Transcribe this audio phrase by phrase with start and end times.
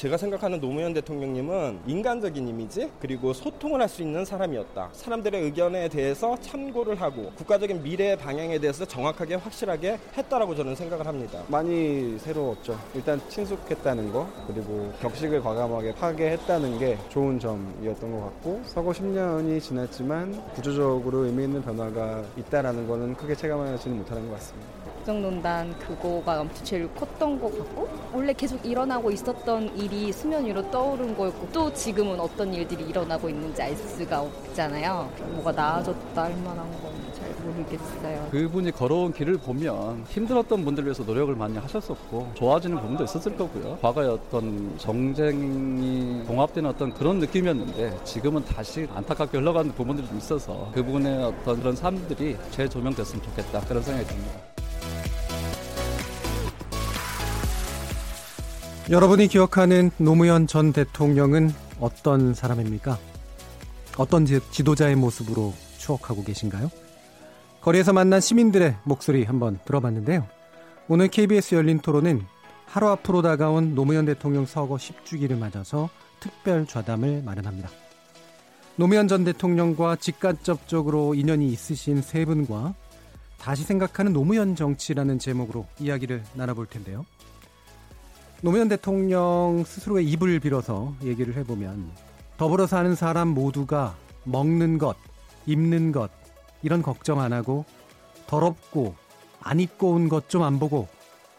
[0.00, 4.90] 제가 생각하는 노무현 대통령님은 인간적인 이미지 그리고 소통을 할 수 있는 사람이었다.
[4.92, 11.42] 사람들의 의견에 대해서 참고를 하고 국가적인 미래 방향에 대해서 정확하게 확실하게 했다라고 저는 생각을 합니다.
[11.48, 12.78] 많이 새로웠죠.
[12.94, 20.40] 일단 친숙했다는 거 그리고 격식을 과감하게 파괴했다는 게 좋은 점이었던 것 같고 서거 10년이 지났지만
[20.54, 24.68] 구조적으로 의미 있는 변화가 있다라는 거는 크게 체감하지는 못하는 것 같습니다.
[25.10, 31.16] 국정농단 그거가 아무튼 제일 컸던 것 같고 원래 계속 일어나고 있었던 일이 수면 위로 떠오른
[31.16, 35.10] 거였고 또 지금은 어떤 일들이 일어나고 있는지 알 수가 없잖아요.
[35.34, 38.28] 뭐가 나아졌다 할 만한 건 잘 모르겠어요.
[38.30, 43.78] 그분이 걸어온 길을 보면 힘들었던 분들 위해서 노력을 많이 하셨었고 좋아지는 부분도 있었을 거고요.
[43.82, 51.24] 과거의 어떤 정쟁이 봉합되는 어떤 그런 느낌이었는데 지금은 다시 안타깝게 흘러가는 부분들이 좀 있어서 그분의
[51.24, 54.59] 어떤 그런 삶들이 재조명됐으면 좋겠다 그런 생각이 듭니다.
[58.90, 62.98] 여러분이 기억하는 노무현 전 대통령은 어떤 사람입니까?
[63.96, 66.68] 어떤 지도자의 모습으로 추억하고 계신가요?
[67.60, 70.26] 거리에서 만난 시민들의 목소리 한번 들어봤는데요.
[70.88, 72.22] 오늘 KBS 열린 토론은
[72.66, 75.88] 하루 앞으로 다가온 노무현 대통령 서거 10주기를 맞아서
[76.18, 77.70] 특별 좌담을 마련합니다.
[78.74, 82.74] 노무현 전 대통령과 직간접적으로 인연이 있으신 세 분과
[83.38, 87.06] 다시 생각하는 노무현 정치라는 제목으로 이야기를 나눠볼 텐데요.
[88.42, 91.90] 노무현 대통령 스스로의 입을 빌어서 얘기를 해보면
[92.38, 94.96] 더불어 사는 사람 모두가 먹는 것,
[95.46, 96.10] 입는 것
[96.62, 97.64] 이런 걱정 안 하고
[98.26, 98.94] 더럽고
[99.40, 100.88] 안 입고 온 것 좀 안 보고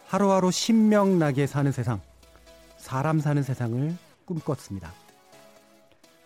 [0.08, 2.02] 하루하루 신명나게 사는 세상,
[2.78, 4.92] 사람 사는 세상을 꿈꿨습니다.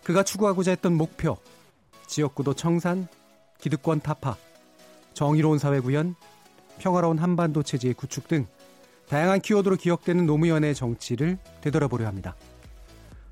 [0.02, 1.36] 그가 추구하고자 했던 목표,
[2.06, 3.06] 지역구도 청산,
[3.60, 4.36] 기득권 타파,
[5.14, 6.14] 정의로운 사회 구현,
[6.78, 8.46] 평화로운 한반도 체제의 구축 등
[9.08, 12.34] 다양한 키워드로 기억되는 노무현의 정치를 되돌아보려 합니다.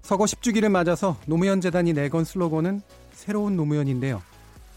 [0.03, 4.23] 서거 10주기를 맞아서 노무현 재단이 내건 슬로건은 새로운 노무현인데요.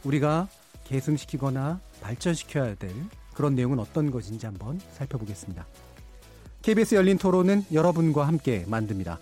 [0.03, 0.47] 우리가
[0.85, 2.91] 계승시키거나 발전시켜야 될
[3.33, 5.67] 그런 내용은 어떤 것인지 한번 살펴보겠습니다.
[6.61, 9.19] KBS 열린 토론은 여러분과 함께 만듭니다.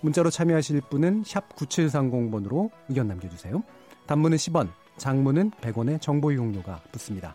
[0.00, 3.62] 문자로 참여하실 분은 9730번으로 의견 남겨주세요.
[4.06, 7.34] 단문은 10원, 장문은 100원의 정보 이용료가 붙습니다.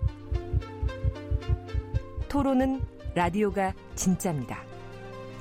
[2.31, 2.81] 토론은
[3.13, 4.63] 라디오가 진짜입니다.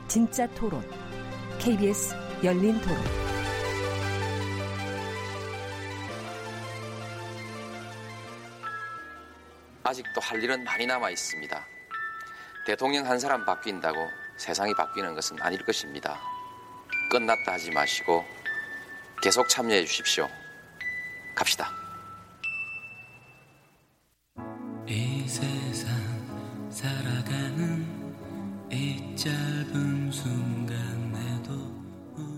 [0.08, 0.84] 진짜 토론.
[1.60, 2.98] KBS 열린 토론.
[9.84, 11.64] 아직도 할 일은 많이 남아 있습니다.
[12.66, 13.96] 대통령 한 사람 바뀐다고
[14.36, 16.18] 세상이 바뀌는 것은 아닐 것입니다.
[17.12, 18.24] 끝났다 하지 마시고
[19.22, 20.28] 계속 참여해 주십시오.
[21.36, 21.70] 갑시다.
[24.88, 25.69] 이세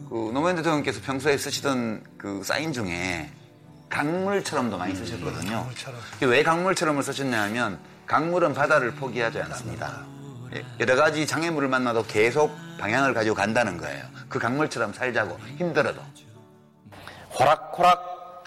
[0.08, 3.30] 그 노무현 대통령께서 평소에 쓰시던 그 사인 중에
[3.88, 5.50] 강물처럼도 많이 쓰셨거든요.
[5.50, 6.00] 강물처럼.
[6.22, 10.04] 왜 강물처럼을 쓰셨냐 하면 강물은 바다를 포기하지 않습니다.
[10.54, 14.04] 예, 여러 가지 장애물을 만나도 계속 방향을 가지고 간다는 거예요.
[14.28, 16.00] 그 강물처럼 살자고 힘들어도.
[17.38, 18.44] 호락호락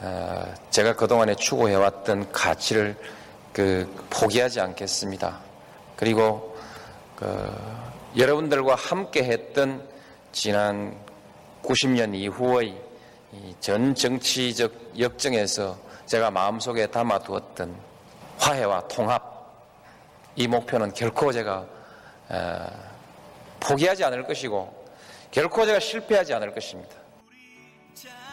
[0.00, 2.96] 어, 제가 그동안에 추구해왔던 가치를
[3.52, 5.40] 그 포기하지 않겠습니다.
[5.96, 6.51] 그리고
[7.22, 9.80] 그 여러분들과 함께 했던
[10.32, 10.96] 지난
[11.62, 12.76] 90년 이후의
[13.60, 17.76] 전 정치적 역정에서 제가 마음속에 담아두었던
[18.38, 19.30] 화해와 통합
[20.34, 21.64] 이 목표는 결코 제가
[22.28, 22.66] 어,
[23.60, 24.84] 포기하지 않을 것이고
[25.30, 26.96] 결코 제가 실패하지 않을 것입니다.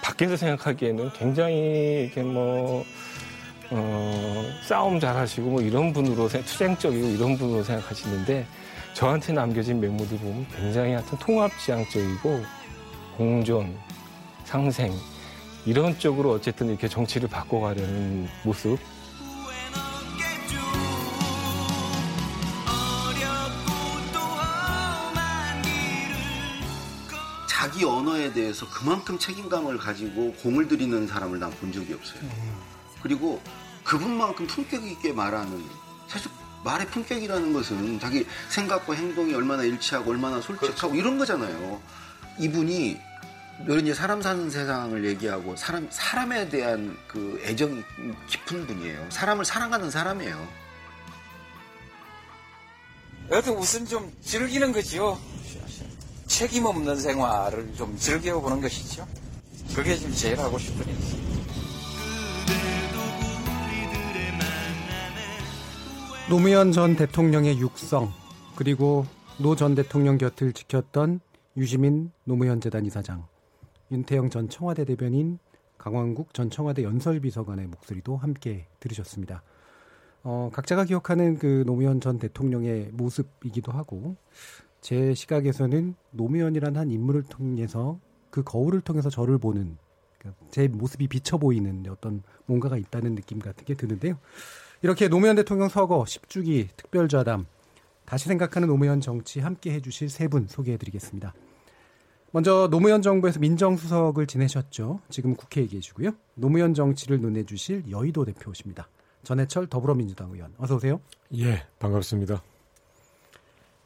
[0.02, 2.84] 밖에서 생각하기에는 굉장히 이렇게 뭐
[3.70, 8.48] 어, 싸움 잘하시고 뭐 이런 분으로 투쟁적이고 이런 분으로 생각하시는데
[9.00, 12.44] 저한테 남겨진 메모들 보면 굉장히 하여튼 통합지향적이고
[13.16, 13.80] 공존,
[14.44, 14.94] 상생
[15.66, 18.78] 이런 쪽으로 어쨌든 이렇게 정치를 바꿔가려는 모습
[27.48, 32.19] 자기 언어에 대해서 그만큼 책임감을 가지고 공을 들이는 사람을 난 본 적이 없어요.
[32.22, 32.57] 음.
[33.02, 33.42] 그리고
[33.84, 35.63] 그분만큼 품격 있게 말하는
[36.07, 36.31] 사실
[36.64, 41.82] 말의 품격이라는 것은 자기 생각과 행동이 얼마나 일치하고 얼마나 솔직하고 이런 거잖아요.
[42.40, 43.00] 이분이
[43.66, 47.84] 이런 이제 사람 사는 세상을 얘기하고 사람 사람에 대한 그 애정이
[48.28, 49.08] 깊은 분이에요.
[49.10, 50.48] 사람을 사랑하는 사람이에요.
[53.32, 55.20] 여튼 우선 좀 즐기는 거지요.
[56.26, 59.08] 책임 없는 생활을 좀 즐겨보는 것이죠.
[59.76, 61.39] 그게 지금 제일 하고 싶은 일이죠.
[66.30, 68.12] 노무현 전 대통령의 육성
[68.56, 69.04] 그리고
[69.40, 71.22] 노 전 대통령 곁을 지켰던
[71.58, 73.26] 유시민 노무현 재단 이사장
[73.90, 75.40] 윤태영 전 청와대 대변인
[75.80, 79.42] 강왕국 전 청와대 연설비서관의 목소리도 함께 들으셨습니다.
[80.24, 84.16] 어, 각자가 기억하는 그 노무현 전 대통령의 모습이기도 하고
[84.81, 88.00] 제 시각에서는 노무현이란 한 인물을 통해서
[88.30, 89.78] 그 거울을 통해서 저를 보는
[90.20, 94.20] 그러니까 제 모습이 비쳐 보이는 어떤 뭔가가 있다는 느낌 같은 게 드는데요.
[94.81, 97.46] 이렇게 노무현 대통령 서거 10주기 특별좌담
[98.06, 101.34] 다시 생각하는 노무현 정치 함께 해주실 세 분 소개해드리겠습니다.
[102.31, 105.00] 먼저 노무현 정부에서 민정수석을 지내셨죠.
[105.10, 106.12] 지금 국회에 계시고요.
[106.36, 108.88] 노무현 정치를 논해 주실 여의도 대표십니다.
[109.24, 111.02] 전해철 더불어민주당 의원 어서 오세요.
[111.36, 112.42] 예, 반갑습니다.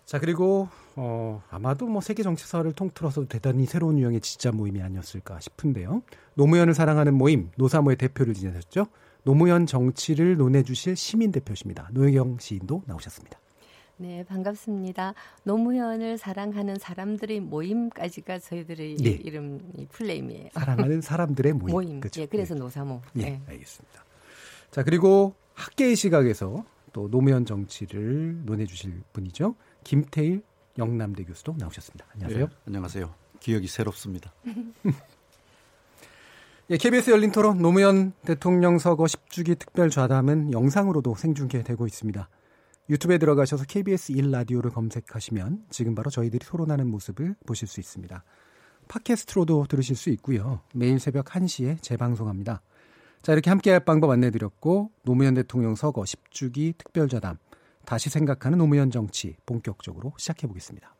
[0.06, 6.04] 자 그리고 어, 아마도 뭐 세계 정치사를 통틀어서 대단히 새로운 유형의 지자 모임이 아니었을까 싶은데요.
[6.36, 8.86] 노무현을 사랑하는 모임 노사모의 대표를 지내셨죠.
[9.24, 11.90] 노무현 정치를 논해 주실 시민 대표십니다.
[11.94, 13.40] 노혜경 시인도 나오셨습니다.
[13.98, 15.14] 네, 반갑습니다.
[15.44, 19.10] 노무현을 사랑하는 사람들의 모임까지가 저희들의 네.
[19.12, 19.62] 이름
[19.92, 20.50] 플레임이에요.
[20.54, 21.72] 사랑하는 사람들의 모임.
[21.74, 22.00] 모임.
[22.02, 22.22] 그렇죠.
[22.22, 23.02] 예, 그래서 노사모.
[23.18, 23.42] 예, 네.
[23.48, 24.04] 알겠습니다.
[24.72, 29.56] 자 그리고 학계의 시각에서 또 노무현 정치를 논해 주실 분이죠.
[29.84, 30.44] 김태일
[30.78, 32.06] 영남대 교수도 나오셨습니다.
[32.14, 32.46] 안녕하세요.
[32.48, 33.14] 네, 안녕하세요.
[33.40, 34.34] 기억이 새롭습니다.
[36.70, 42.30] 예, KBS 열린 토론 노무현 대통령 서거 10주기 특별 좌담은 영상으로도 생중계되고 있습니다.
[42.90, 48.24] 유튜브에 들어가셔서 KBS 1라디오를 검색하시면 지금 바로 저희들이 토론하는 모습을 보실 수 있습니다.
[48.88, 50.62] 팟캐스트로도 들으실 수 있고요.
[50.74, 52.62] 매일 새벽 1시에 재방송합니다.
[53.22, 57.40] 자, 이렇게 함께할 방법 안내드렸고 노무현 대통령 서거 10주기 특별좌담
[57.86, 60.96] 다시 생각하는 노무현 정치 본격적으로 시작해 보겠습니다.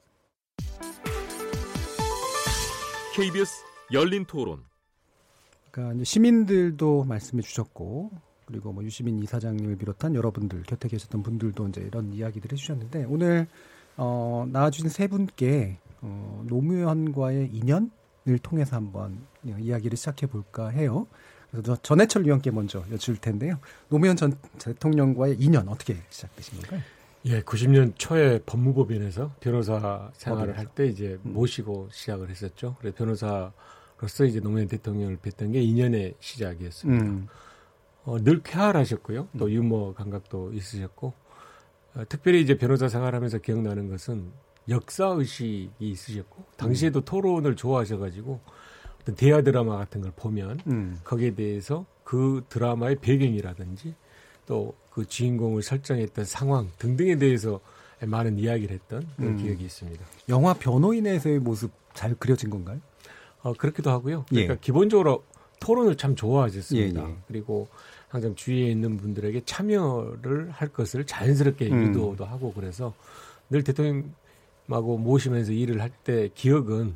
[3.16, 3.64] KBS
[3.94, 4.73] 열린 토론.
[5.74, 8.12] 그러니까 시민들도 말씀해 주셨고
[8.46, 13.48] 그리고 뭐 유시민 이사장님을 비롯한 여러분들 곁에 계셨던 분들도 이제 이런 이야기들을 해주셨는데 오늘
[13.98, 21.08] 어, 나와주신 세 분께 어, 노무현과의 인연을 통해서 한번 이야기를 시작해 볼까 해요.
[21.50, 23.60] 그래서 전해철 위원께 먼저 여쭐 텐데요.
[23.90, 26.82] 노무현 전 대통령과의 인연 어떻게 시작되신 건가요?
[27.26, 30.58] 예, 90년 초에 법무법인에서 변호사 생활을.
[30.58, 31.34] 할 때 이제 음.
[31.34, 32.76] 모시고 시작을 했었죠.
[32.80, 33.52] 그래서 변호사
[34.04, 37.06] 로서 이제 노무현 대통령을 뵀던 게 인연의 시작이었습니다.
[37.06, 37.28] 음.
[38.06, 39.30] 어, 늘 쾌활하셨고요.
[39.38, 41.14] 또 유머 감각도 있으셨고
[41.96, 44.32] 어, 특별히 이제 변호사 생활하면서 기억나는 것은
[44.70, 47.06] 역사 의식이 있으셨고 당시에도 음.
[47.06, 48.40] 토론을 좋아하셔가지고
[49.02, 51.00] 어떤 대화 드라마 같은 걸 보면 음.
[51.04, 53.96] 거기에 대해서 그 드라마의 배경이라든지
[54.46, 57.60] 또 그 주인공을 설정했던 상황 등등에 대해서
[58.00, 59.38] 많은 이야기를 했던 그런 음.
[59.38, 60.06] 기억이 있습니다.
[60.30, 62.80] 영화 변호인에서의 모습 잘 그려진 건가요?
[63.44, 64.26] 어, 그렇기도 하고요.
[64.30, 64.58] 그러니까 예.
[64.60, 65.24] 기본적으로
[65.60, 67.04] 토론을 참 좋아하셨습니다.
[67.04, 67.16] 예, 예.
[67.28, 67.68] 그리고
[68.10, 71.88] 항상 주위에 있는 분들에게 참여를 할 것을 자연스럽게 음.
[71.90, 72.94] 유도도 하고 그래서
[73.50, 76.96] 늘 대통령하고 모시면서 일을 할 때 기억은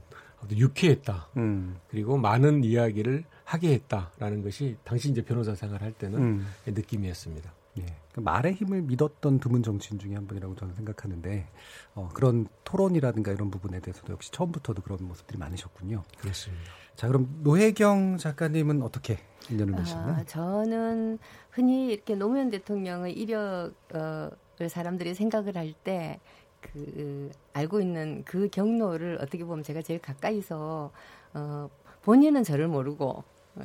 [0.51, 1.27] 유쾌했다.
[1.37, 1.77] 음.
[1.89, 6.47] 그리고 많은 이야기를 하게 했다라는 것이 당시 이제 변호사 생활할 때는 음.
[6.65, 7.51] 느낌이었습니다.
[7.77, 11.47] 예, 그 말의 힘을 믿었던 드문 정치인 중에 한 분이라고 저는 생각하는데
[11.95, 16.03] 어, 그런 토론이라든가 이런 부분에 대해서도 역시 처음부터도 그런 모습들이 많으셨군요.
[16.17, 16.63] 그렇습니다.
[16.95, 19.19] 자, 그럼 노혜경 작가님은 어떻게
[19.49, 20.15] 인연을 맺으셨나요?
[20.15, 21.19] 아, 저는
[21.51, 24.31] 흔히 이렇게 노무현 대통령의 이력을
[24.67, 26.19] 사람들이 생각을 할때
[26.61, 30.91] 그 알고 있는 그 경로를 어떻게 보면 제가 제일 가까이서
[31.33, 31.69] 어,
[32.03, 33.23] 본인은 저를 모르고 어,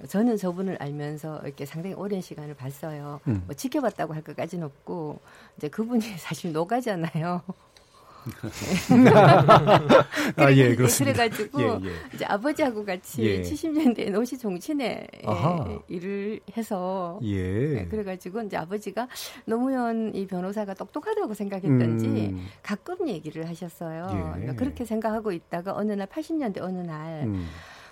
[0.09, 3.21] 저는 저분을 알면서 이렇게 상당히 오랜 시간을 봤어요.
[3.29, 3.43] 음.
[3.47, 5.21] 뭐 지켜봤다고 할 것까지는 없고
[5.57, 7.43] 이제 그분이 사실 노가잖아요.
[10.37, 11.13] 아, 예, 그렇습니다.
[11.13, 11.93] 그래가지고 예, 예.
[12.15, 13.43] 이제 아버지하고 같이 예.
[13.43, 15.09] 70년대 노시 종친회.
[15.89, 17.75] 일을 해서 예.
[17.75, 19.09] 네, 그래가지고 이제 아버지가
[19.45, 22.47] 노무현 이 변호사가 똑똑하다고 생각했던지 음.
[22.63, 24.07] 가끔 얘기를 하셨어요.
[24.13, 24.17] 예.
[24.35, 27.49] 그러니까 그렇게 생각하고 있다가 어느 날 80년대 어느 날 음.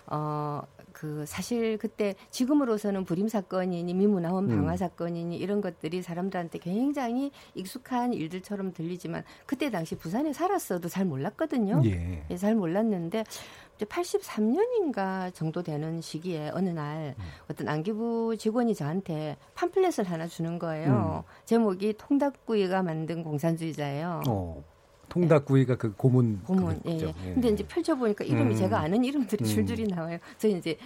[0.07, 4.77] 어, 그 사실 그때 지금으로서는 불임 사건이니 미문화원 방화 음.
[4.77, 11.83] 사건이니 이런 것들이 사람들한테 굉장히 익숙한 일들처럼 들리지만 그때 당시 부산에 살았어도 잘 몰랐거든요.
[11.85, 12.25] 예.
[12.31, 13.25] 예, 잘 몰랐는데
[13.77, 17.25] 이제 83년인가 정도 되는 시기에 어느 날 음.
[17.51, 21.25] 어떤 안기부 직원이 저한테 팜플렛을 하나 주는 거예요.
[21.27, 21.31] 음.
[21.47, 24.23] 제목이 통닭구이가 만든 공산주의자예요.
[24.29, 24.63] 어.
[25.11, 27.01] 통닭구이가 그 고문 고문 예, 예.
[27.03, 27.35] 예.
[27.35, 28.57] 근데 이제 펼쳐 보니까 이름이 음.
[28.57, 29.47] 제가 아는 이름들이 음.
[29.47, 30.19] 줄줄이 나와요.
[30.39, 30.79] 저희 이제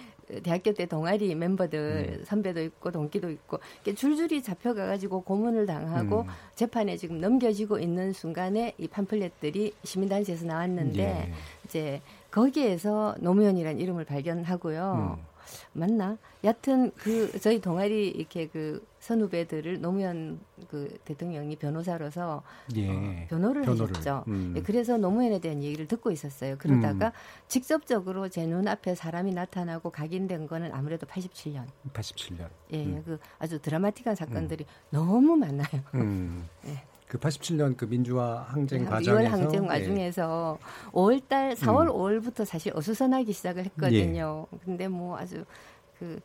[0.43, 2.25] 대학교 때 동아리 멤버들 음.
[2.25, 3.59] 선배도 있고 동기도 있고
[3.95, 6.27] 줄줄이 잡혀가 가지고 고문을 당하고 음.
[6.55, 11.33] 재판에 지금 넘겨지고 있는 순간에 이 팜플렛들이 시민단체에서 나왔는데 예.
[11.63, 12.01] 이제
[12.31, 15.34] 거기에서 노무현이라는 이름을 발견하고요.
[15.73, 15.79] 음.
[15.79, 16.17] 맞나?
[16.43, 22.41] 여튼 그 저희 동아리 이렇게 그 선후배들을 노무현 그 대통령이 변호사로서
[22.75, 22.89] 예.
[22.89, 24.23] 어, 변호를, 변호를 하셨죠.
[24.27, 24.53] 음.
[24.57, 26.57] 예, 그래서 노무현에 대한 얘기를 듣고 있었어요.
[26.57, 27.11] 그러다가 음.
[27.47, 31.65] 직접적으로 제 눈앞에 사람이 나타나고 각인된 거는 아무래도 87년.
[31.93, 32.49] 87년.
[32.73, 33.03] 예, 음.
[33.05, 34.89] 그 아주 드라마틱한 사건들이 음.
[34.89, 35.81] 너무 많아요.
[35.93, 36.47] 음.
[36.65, 36.83] 예.
[37.07, 39.67] 그 87년 그 민주화 항쟁 네, 과정에서 2월 항쟁 예.
[39.67, 40.91] 와중에서 예.
[40.91, 41.93] 5월 달 4월 음.
[41.93, 44.47] 5월부터 사실 어수선하기 시작을 했거든요.
[44.51, 44.57] 예.
[44.65, 45.45] 근데 뭐 아주
[45.99, 46.19] 그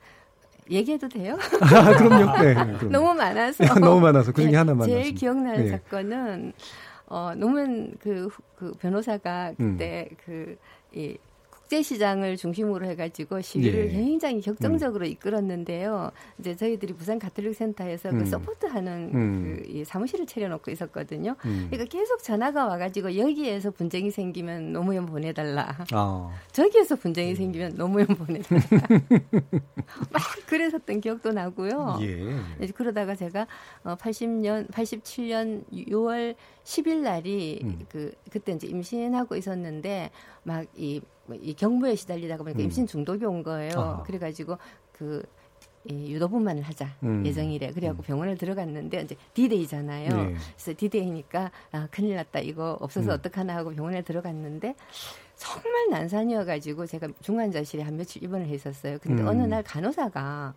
[0.70, 1.36] 얘기해도 돼요?
[1.60, 2.38] 아, 그럼요.
[2.42, 2.78] 네, 그럼요.
[2.90, 3.64] 너무 많아서.
[3.80, 4.86] 너무 많아서 그 중에 하나만.
[4.86, 5.14] 제일 말씀.
[5.14, 5.70] 기억나는 네.
[5.70, 6.52] 사건은
[7.06, 10.16] 어 노무현 그, 그 변호사가 그때 음.
[10.24, 10.56] 그
[10.92, 11.16] 이
[11.70, 13.92] 국제 시장을 중심으로 해가지고 시위를 예.
[13.92, 15.10] 굉장히 격정적으로 음.
[15.12, 16.10] 이끌었는데요.
[16.40, 18.18] 이제 저희들이 부산 가톨릭 센터에서 그 음.
[18.18, 19.62] 그 서포트하는 음.
[19.62, 21.36] 그이 사무실을 차려놓고 있었거든요.
[21.44, 21.68] 음.
[21.70, 25.76] 그러니까 계속 전화가 와가지고 여기에서 분쟁이 생기면 노무현 보내달라.
[25.92, 26.36] 아.
[26.50, 28.62] 저기에서 분쟁이 생기면 노무현 보내달라.
[30.10, 32.00] 막 그랬었던 기억도 나고요.
[32.00, 32.66] 예.
[32.74, 33.46] 그러다가 제가
[33.84, 36.34] 어 80년, 87년 6월
[36.64, 37.86] 10일 날이 음.
[37.88, 40.10] 그 그때 이제 임신하고 있었는데
[40.42, 42.64] 막이 뭐 이 격무에 시달리다가 보니까 음.
[42.64, 43.72] 임신 중독이 온 거예요.
[43.76, 44.02] 아.
[44.02, 44.58] 그래가지고
[44.92, 47.24] 그이 유도분만을 하자 음.
[47.24, 48.06] 예정일에 그래갖고 음.
[48.06, 50.08] 병원을 들어갔는데 이제 디데이잖아요.
[50.08, 50.34] 네.
[50.56, 53.14] 그래서 디데이니까 아 큰일 났다 이거 없어서 음.
[53.14, 54.74] 어떡하나 하고 병원에 들어갔는데
[55.36, 58.98] 정말 난산이어가지고 제가 중환자실에 한 며칠 입원을 했었어요.
[59.00, 59.28] 근데 음.
[59.28, 60.54] 어느 날 간호사가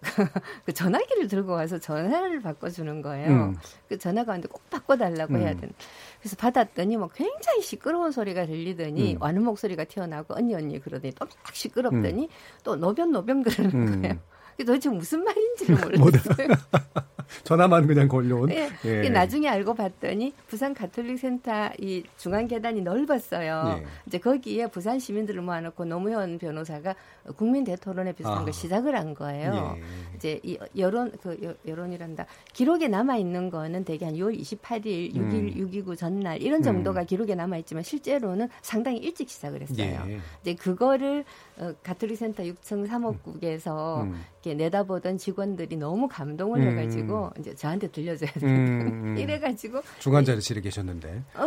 [0.64, 3.28] 그 전화기를 들고 와서 전화를 바꿔주는 거예요.
[3.30, 3.56] 음.
[3.88, 5.40] 그 전화가 왔는데 꼭 바꿔달라고 음.
[5.40, 5.72] 해야 되는.
[6.20, 9.22] 그래서 받았더니 뭐 굉장히 시끄러운 소리가 들리더니 음.
[9.22, 12.28] 와는 목소리가 튀어나오고 언니 언니 그러더니 또 막 시끄럽더니 음.
[12.64, 14.02] 또 노변 노변 그러는 음.
[14.02, 14.18] 거예요.
[14.64, 16.48] 도대체 무슨 말인지를 몰랐어요.
[17.44, 18.48] 전화만 그냥 걸려온.
[18.48, 18.68] 네.
[18.84, 19.08] 예.
[19.08, 23.80] 나중에 알고 봤더니 부산 가톨릭 센터 이 중앙 계단이 넓었어요.
[23.80, 23.86] 예.
[24.06, 26.94] 이제 거기에 부산 시민들을 모아놓고 노무현 변호사가
[27.36, 28.44] 국민 대토론회 비슷한 아.
[28.44, 29.76] 걸 시작을 한 거예요.
[29.76, 30.16] 예.
[30.16, 35.70] 이제 이 여론 그 여론이란다 기록에 남아 있는 거는 대개 한 6월 28일, 6일, 음.
[35.70, 37.06] 6.29 전날 이런 정도가 음.
[37.06, 40.04] 기록에 남아 있지만 실제로는 상당히 일찍 시작을 했어요.
[40.08, 40.20] 예.
[40.42, 41.24] 이제 그거를
[41.58, 44.20] 어, 가톨릭 센터 6층 3호국에서 음.
[44.42, 46.68] 이렇게 내다보던 직원들이 너무 감동을 음.
[46.78, 48.46] 해가지고 이제 저한테 들려줘야 돼.
[48.46, 49.16] 음.
[49.18, 51.22] 이래가지고 중간 자리실에 계셨는데.
[51.36, 51.46] 어,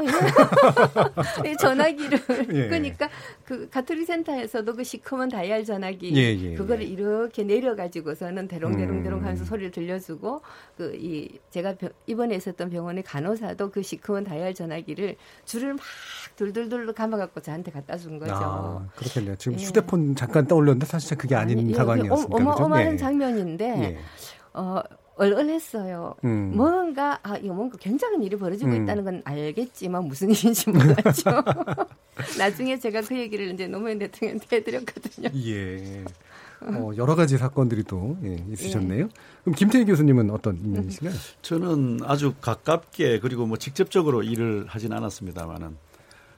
[1.46, 1.56] 예.
[1.58, 2.20] 전화기를
[2.54, 2.68] 예.
[2.68, 3.10] 그러니까
[3.44, 6.88] 그 가톨릭 센터에서도 그 시커먼 다이얼 전화기 예, 예, 그거를 예.
[6.88, 9.24] 이렇게 내려가지고서는 대롱대롱대롱 음.
[9.24, 10.42] 하면서 소리를 들려주고
[10.78, 11.76] 그 이 제가
[12.08, 15.82] 입원해 있었던 병원의 간호사도 그 시커먼 다이얼 전화기를 줄을 막
[16.36, 18.34] 둘둘둘 감아갖고 저한테 갖다 준 거죠.
[18.36, 19.36] 아, 그렇겠네요.
[19.36, 19.64] 지금 예.
[19.64, 22.36] 휴대폰 잠깐 떠올렸는데 사실 그게 아닌 아니, 상황이었습니다.
[22.36, 22.98] 어마어마 한 예.
[22.98, 23.98] 장면인데 예.
[24.54, 24.82] 어,
[25.16, 26.16] 얼얼했어요.
[26.24, 26.54] 음.
[26.56, 28.84] 뭔가 아 이거 뭔가 굉장한 일이 벌어지고 음.
[28.84, 31.44] 있다는 건 알겠지만 무슨 일인지 몰랐죠.
[32.38, 35.30] 나중에 제가 그 얘기를 이제 노무현 대통령한테 해드렸거든요.
[35.46, 36.04] 예.
[36.62, 39.06] 어, 여러 가지 사건들이 또 예, 있으셨네요.
[39.06, 39.10] 예.
[39.44, 41.18] 그럼 김태희 교수님은 어떤 인연이신가요?
[41.42, 45.76] 저는 아주 가깝게 그리고 뭐 직접적으로 일을 하진 않았습니다만은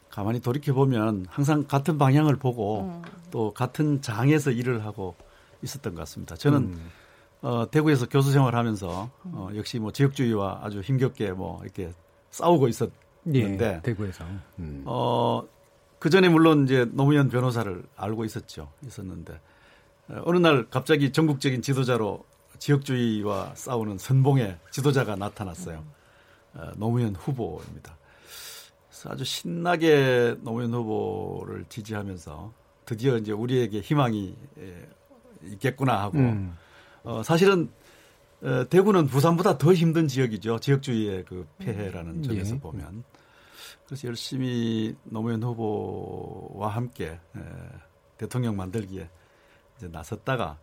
[0.09, 3.01] 가만히 돌이켜 보면 항상 같은 방향을 보고 음.
[3.31, 5.15] 또 같은 장에서 일을 하고
[5.65, 6.35] 있었던 것 같습니다.
[6.35, 6.91] 저는 음.
[7.41, 11.91] 어, 대구에서 교수 생활하면서 어, 역시 뭐 지역주의와 아주 힘겹게 뭐 이렇게
[12.31, 12.95] 싸우고 있었는데
[13.33, 14.23] 예, 대구에서
[14.59, 14.83] 음.
[14.85, 15.43] 어,
[15.99, 18.71] 그 전에 물론 이제 노무현 변호사를 알고 있었죠.
[18.85, 19.39] 있었는데
[20.09, 22.23] 어, 어느 날 갑자기 전국적인 지도자로
[22.57, 25.83] 지역주의와 싸우는 선봉의 지도자가 나타났어요.
[26.53, 27.97] 어, 노무현 후보입니다.
[29.07, 32.51] 아주 신나게 노무현 후보를 지지하면서
[32.85, 34.35] 드디어 이제 우리에게 희망이
[35.53, 36.55] 있겠구나 하고 음.
[37.03, 37.69] 어, 사실은
[38.41, 40.59] 어, 대구는 부산보다 더 힘든 지역이죠.
[40.59, 42.23] 지역주의의 그 폐해라는 음.
[42.23, 42.59] 점에서 예.
[42.59, 43.03] 보면.
[43.85, 47.39] 그래서 열심히 노무현 후보와 함께 에,
[48.17, 49.09] 대통령 만들기에
[49.77, 50.57] 이제 나섰다가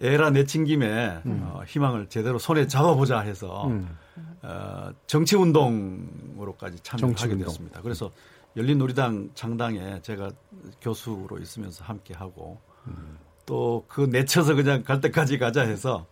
[0.00, 1.40] 에라 내친 김에 음.
[1.44, 3.96] 어, 희망을 제대로 손에 잡아보자 해서 음.
[4.42, 7.80] 어, 정치 운동으로까지 참여하게 정치 됐습니다.
[7.80, 8.10] 그래서
[8.56, 10.32] 열린우리당 창당에 제가
[10.80, 13.18] 교수로 있으면서 함께 하고 음.
[13.46, 16.06] 또 그 내쳐서 그냥 갈 때까지 가자 해서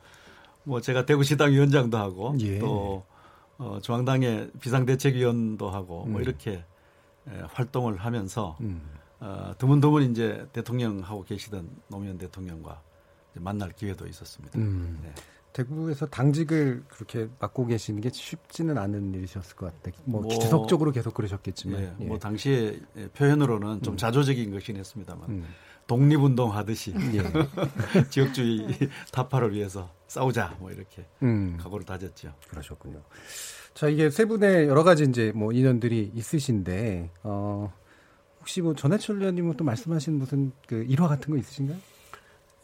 [0.65, 2.59] 뭐 제가 대구시당 위원장도 하고 예.
[2.59, 3.05] 또
[3.59, 6.23] 어, 중앙당의 비상대책위원도 하고 뭐 음.
[6.23, 6.65] 이렇게
[7.29, 8.83] 에, 활동을 하면서 음.
[9.21, 12.83] 어, 드문드문 이제 대통령하고 계시던 노무현 대통령과
[13.33, 14.59] 이제 만날 기회도 있었습니다.
[14.59, 15.01] 음.
[15.03, 15.13] 네.
[15.53, 20.03] 대구에서 당직을 그렇게 맡고 계시는 게 쉽지는 않은 일이셨을 것 같아요.
[20.05, 21.97] 뭐, 뭐, 지속적으로 계속 그러셨겠지만.
[22.01, 22.81] 예, 뭐 당시에
[23.15, 23.97] 표현으로는 좀 음.
[23.99, 25.47] 자조적인 것이긴 했습니다만 음.
[25.93, 27.23] 독립운동 하듯이 예.
[28.09, 28.67] 지역주의
[29.13, 31.59] 타파를 위해서 싸우자 뭐 이렇게 음.
[31.61, 32.33] 각오를 다졌죠.
[32.49, 33.03] 그러셨군요.
[33.75, 37.73] 자, 이게 세 분의 여러 가지 이제 뭐 인연들이 있으신데, 어,
[38.41, 41.77] 혹시 뭐 전해철 의원님은 또 말씀하신 무슨 그 일화 같은 거 있으신가요?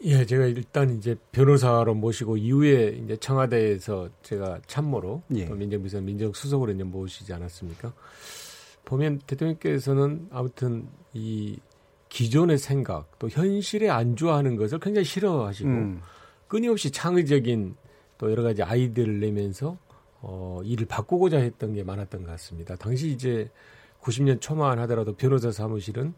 [0.03, 5.45] 예, 제가 일단 이제 변호사로 모시고 이후에 이제 청와대에서 제가 참모로 예.
[5.45, 7.93] 또 민정비서 민정수석으로 이제 모시지 않았습니까?
[8.85, 11.59] 보면 대통령께서는 아무튼 이
[12.09, 16.01] 기존의 생각 또 현실에 안주하는 것을 굉장히 싫어하시고 음.
[16.47, 17.75] 끊임없이 창의적인
[18.17, 19.77] 또 여러 가지 아이디어를 내면서
[20.21, 22.75] 어, 일을 바꾸고자 했던 게 많았던 것 같습니다.
[22.75, 23.49] 당시 이제
[24.01, 26.13] 90년 초만 하더라도 변호사 사무실은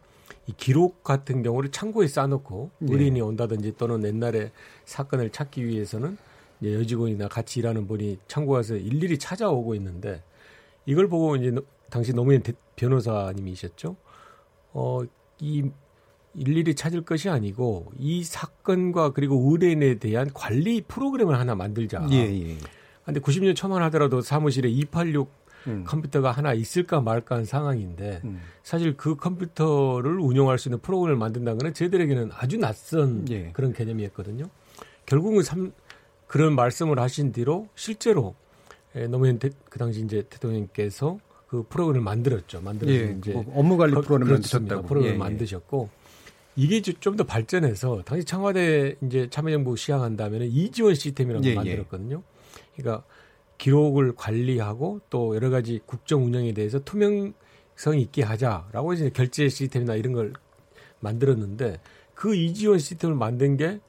[0.47, 2.93] 이 기록 같은 경우를 창고에 쌓아놓고 네.
[2.93, 4.51] 의뢰인이 온다든지 또는 옛날에
[4.85, 6.17] 사건을 찾기 위해서는
[6.61, 10.23] 이제 여직원이나 같이 일하는 분이 창고 가서 일일이 찾아오고 있는데
[10.85, 13.95] 이걸 보고 이제 노- 당시 노무현 대- 변호사님이셨죠.
[14.73, 15.01] 어,
[15.39, 15.69] 이
[16.33, 22.07] 일일이 찾을 것이 아니고 이 사건과 그리고 의뢰인에 대한 관리 프로그램을 하나 만들자.
[22.11, 22.57] 예, 예.
[23.03, 25.29] 근데 90년 초만 하더라도 사무실에 286
[25.67, 25.83] 음.
[25.85, 28.39] 컴퓨터가 하나 있을까 말까 한 상황인데 음.
[28.63, 33.49] 사실 그 컴퓨터를 운영할 수 있는 프로그램을 만든다는 것은 저희들에게는 아주 낯선 예.
[33.53, 34.45] 그런 개념이었거든요.
[35.05, 35.71] 결국은 삼,
[36.27, 38.35] 그런 말씀을 하신 뒤로 실제로
[38.95, 42.61] 에, 노무현 대, 그 당시 이제 대통령께서 그 프로그램을 만들었죠.
[42.61, 44.75] 만들어서 예, 이제 뭐 업무 관리 거- 프로그램 그렇습니다.
[44.75, 44.87] 만드셨다고.
[44.87, 45.17] 프로그램 예, 예.
[45.19, 45.89] 만드셨고
[46.55, 51.55] 이게 좀 더 발전해서 당시 청와대 이제 참여정부 시행한 다음에는 이지원 시스템이라는 걸 예, 예.
[51.55, 52.23] 만들었거든요.
[52.75, 53.05] 그러니까
[53.57, 60.13] 기록을 관리하고 또 여러 가지 국정 운영에 대해서 투명성 있게 하자라고 이제 결제 시스템이나 이런
[60.13, 60.33] 걸
[60.99, 61.79] 만들었는데
[62.15, 63.79] 그 이지원 시스템을 만든 게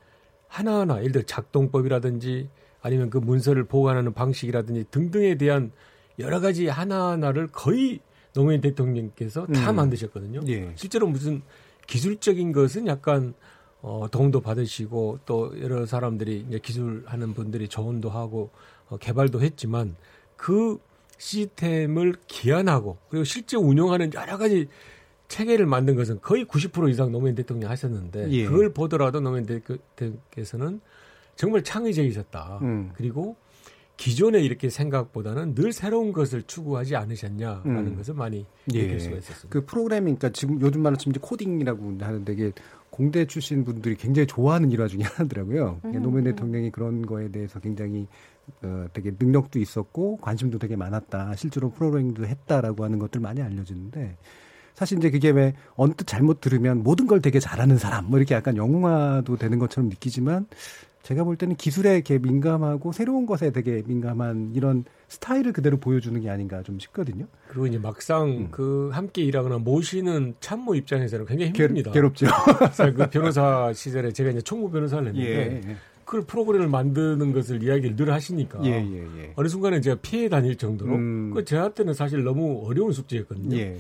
[0.48, 2.48] 하나하나 예를 들어 작동법이라든지
[2.82, 5.72] 아니면 그 문서를 보관하는 방식이라든지 등등에 대한
[6.18, 8.00] 여러 가지 하나하나를 거의
[8.34, 9.76] 노무현 대통령께서 다 음.
[9.76, 10.40] 만드셨거든요.
[10.48, 10.72] 예.
[10.74, 11.42] 실제로 무슨
[11.86, 13.34] 기술적인 것은 약간
[13.80, 18.50] 어, 도움도 받으시고 또 여러 사람들이 이제 기술하는 분들이 조언도 하고
[18.88, 19.96] 어, 개발도 했지만
[20.36, 20.78] 그
[21.18, 24.68] 시스템을 기한하고 그리고 실제 운영하는 여러 가지
[25.28, 28.44] 체계를 만든 것은 거의 90% 이상 노무현 대통령이 하셨는데 예.
[28.44, 30.80] 그걸 보더라도 노무현 대통령께서는
[31.36, 32.58] 정말 창의적이셨다.
[32.62, 32.90] 음.
[32.94, 33.36] 그리고
[34.02, 37.96] 기존에 이렇게 생각보다는 늘 새로운 것을 추구하지 않으셨냐라는 음.
[37.96, 38.82] 것을 많이 예.
[38.82, 39.48] 느낄 수가 있었습니다.
[39.48, 42.50] 그 프로그래밍, 그러니까 지금 요즘 말로 치면 이제 코딩이라고 하는데 이게
[42.90, 45.82] 공대 출신 분들이 굉장히 좋아하는 일화 중에 하나더라고요.
[45.84, 46.02] 음.
[46.02, 48.08] 노무현 대통령이 그런 거에 대해서 굉장히
[48.62, 51.36] 어, 되게 능력도 있었고 관심도 되게 많았다.
[51.36, 54.16] 실제로 프로그래밍도 했다라고 하는 것들 많이 알려지는데
[54.74, 58.56] 사실 이제 그게 왜 언뜻 잘못 들으면 모든 걸 되게 잘하는 사람 뭐 이렇게 약간
[58.56, 60.46] 영웅화도 되는 것처럼 느끼지만
[61.02, 66.30] 제가 볼 때는 기술에 이렇게 민감하고 새로운 것에 되게 민감한 이런 스타일을 그대로 보여주는 게
[66.30, 67.26] 아닌가 좀 싶거든요.
[67.48, 71.90] 그리고 이제 막상 그 함께 일하거나 모시는 참모 입장에서는 굉장히 괴- 힘듭니다.
[71.90, 72.26] 괴 롭죠.
[72.58, 75.76] 그래서 그 변호사 시절에 제가 이제 총무 변호사를 했는데 예, 예.
[76.04, 79.32] 그걸 프로그램을 만드는 것을 이야기를 늘 하시니까 예, 예, 예.
[79.34, 81.32] 어느 순간에 제가 피해 다닐 정도로 음.
[81.34, 83.56] 그 저한테는 사실 너무 어려운 숙제였거든요.
[83.56, 83.76] 예.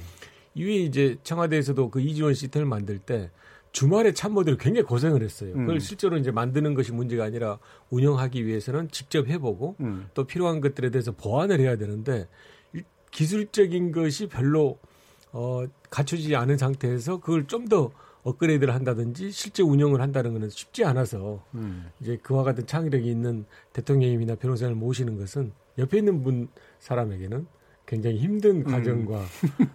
[0.54, 3.30] 이후에 이제 청와대에서도 그 이지원 시스템을 만들 때
[3.72, 5.52] 주말에 참모들이 굉장히 고생을 했어요.
[5.54, 5.78] 그걸 음.
[5.80, 7.58] 실제로 이제 만드는 것이 문제가 아니라
[7.90, 10.08] 운영하기 위해서는 직접 해보고 음.
[10.14, 12.28] 또 필요한 것들에 대해서 보완을 해야 되는데
[12.74, 14.78] 일- 기술적인 것이 별로
[15.32, 17.90] 어, 갖춰지지 않은 상태에서 그걸 좀 더
[18.24, 21.86] 업그레이드를 한다든지 실제 운영을 한다는 것은 쉽지 않아서 음.
[22.00, 26.46] 이제 그와 같은 창의력이 있는 대통령님이나 변호사를 모시는 것은 옆에 있는 분
[26.78, 27.46] 사람에게는
[27.92, 28.64] 굉장히 힘든 음.
[28.64, 29.22] 과정과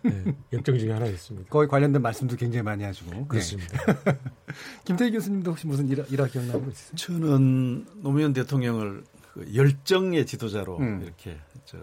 [0.02, 1.50] 네, 역정 중에 하나였습니다.
[1.52, 3.28] 거기 관련된 말씀도 굉장히 많이 하시고.
[3.28, 3.78] 그렇습니다.
[4.04, 4.18] 네.
[4.86, 6.96] 김태희 교수님도 혹시 무슨 일화, 일화 기억나는 거 있으세요?
[6.96, 9.04] 저는 노무현 대통령을
[9.34, 11.02] 그 열정의 지도자로 음.
[11.04, 11.78] 이렇게 저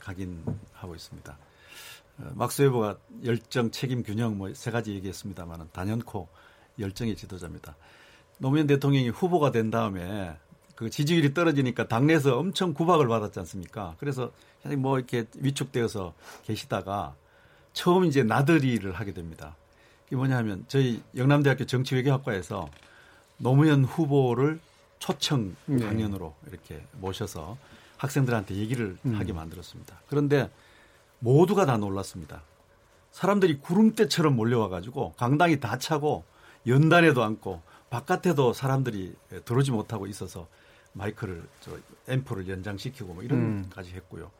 [0.00, 1.38] 각인하고 있습니다.
[2.18, 6.26] 어, 막스 웨버가 열정, 책임, 균형 뭐 세 가지 얘기했습니다만 단연코
[6.80, 7.76] 열정의 지도자입니다.
[8.38, 10.36] 노무현 대통령이 후보가 된 다음에
[10.80, 13.96] 그 지지율이 떨어지니까 당내에서 엄청 구박을 받았지 않습니까?
[13.98, 14.32] 그래서
[14.78, 16.14] 뭐 이렇게 위축되어서
[16.44, 17.14] 계시다가
[17.74, 19.56] 처음 이제 나들이를 하게 됩니다.
[20.06, 22.70] 이게 뭐냐 하면 저희 영남대학교 정치외교학과에서
[23.36, 24.58] 노무현 후보를
[24.98, 25.84] 초청 네.
[25.84, 27.58] 강연으로 이렇게 모셔서
[27.98, 29.16] 학생들한테 얘기를 음.
[29.16, 30.00] 하게 만들었습니다.
[30.08, 30.48] 그런데
[31.18, 32.40] 모두가 다 놀랐습니다.
[33.12, 36.24] 사람들이 구름대처럼 몰려와가지고 강당이 다 차고
[36.66, 39.14] 연단에도 앉고 바깥에도 사람들이
[39.44, 40.48] 들어오지 못하고 있어서
[40.92, 41.72] 마이크를 저
[42.08, 44.30] 앰프를 연장시키고 뭐 이런까지 했고요.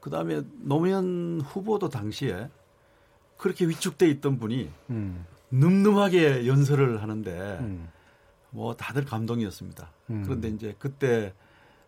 [0.00, 2.48] 그 다음에 노무현 후보도 당시에
[3.36, 5.24] 그렇게 위축돼 있던 분이 음.
[5.50, 7.88] 늠름하게 연설을 하는데 음.
[8.50, 9.90] 뭐 다들 감동이었습니다.
[10.10, 10.22] 음.
[10.24, 11.32] 그런데 이제 그때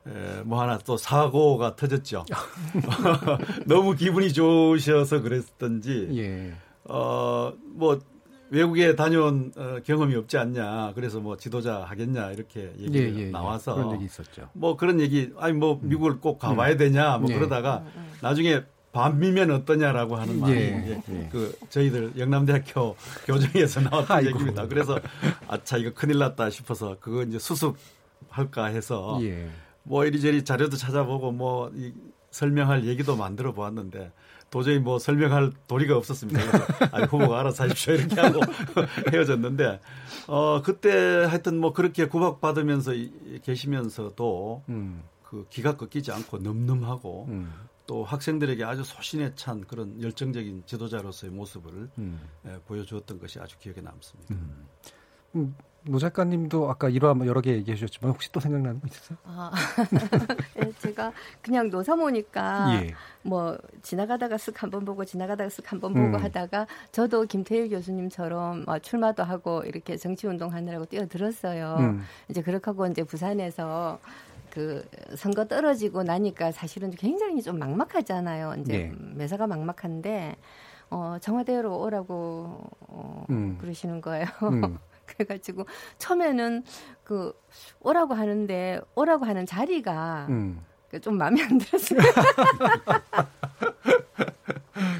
[0.06, 2.24] 에, 뭐 하나 또 사고가 터졌죠.
[3.66, 6.54] 너무 기분이 좋으셔서 그랬던지 예.
[6.84, 8.00] 어뭐
[8.50, 10.92] 외국에 다녀온 어, 경험이 없지 않냐.
[10.94, 13.30] 그래서 뭐 지도자 하겠냐 이렇게 얘기 예, 예, 예.
[13.30, 14.48] 나와서 그런 얘기 있었죠.
[14.52, 17.34] 뭐 그런 얘기 아니 뭐 미국을 꼭 가봐야 되냐 뭐 예.
[17.34, 17.84] 그러다가
[18.20, 21.28] 나중에 밤이면 어떠냐라고 하는 말이 예, 예.
[21.30, 24.30] 그 저희들 영남대학교 교정에서 나왔던 아이고.
[24.30, 24.66] 얘기입니다.
[24.66, 24.98] 그래서
[25.46, 29.48] 아차 이거 큰일 났다 싶어서 그거 이제 수습할까 해서 예.
[29.84, 31.92] 뭐 이리저리 자료도 찾아보고 뭐 이,
[32.32, 34.10] 설명할 얘기도 만들어 보았는데
[34.50, 36.40] 도저히 뭐 설명할 도리가 없었습니다.
[36.40, 38.40] 그래서 아니 후보가 알아서 하십시오 이렇게 하고
[39.12, 39.80] 헤어졌는데
[40.26, 40.90] 어 그때
[41.24, 45.02] 하여튼 뭐 그렇게 구박받으면서 이- 계시면서도 음.
[45.22, 47.52] 그 기가 꺾이지 않고 늠름하고 음.
[47.86, 52.20] 또 학생들에게 아주 소신에 찬 그런 열정적인 지도자로서의 모습을 음.
[52.46, 54.34] 예, 보여주었던 것이 아주 기억에 남습니다.
[55.86, 59.18] 음, 노 작가님도 아까 일화 뭐 여러 개 얘기해 주셨지만 혹시 또 생각나는 거 있으세요?
[59.24, 59.50] 아,
[60.58, 61.12] 예, 제가
[61.42, 62.94] 그냥 노사모니까 예.
[63.22, 66.14] 뭐 지나가다가 쓱 한번 보고 지나가다가 쓱 한번 보고 음.
[66.16, 71.76] 하다가 저도 김태일 교수님처럼 어, 출마도 하고 이렇게 정치 운동 하느라고 뛰어들었어요.
[71.80, 72.02] 음.
[72.28, 74.00] 이제 그렇게 하고 이제 부산에서
[74.50, 74.84] 그
[75.16, 78.56] 선거 떨어지고 나니까 사실은 굉장히 좀 막막하잖아요.
[78.60, 78.92] 이제 예.
[79.14, 80.36] 매사가 막막한데
[80.90, 83.56] 어, 청와대로 오라고 어, 음.
[83.60, 84.26] 그러시는 거예요.
[84.42, 84.78] 음.
[85.12, 85.66] 그래가지고
[85.98, 86.64] 처음에는
[87.04, 87.32] 그
[87.80, 90.60] 오라고 하는데 오라고 하는 자리가 음.
[90.90, 92.00] 그좀 마음에 안 들었어요.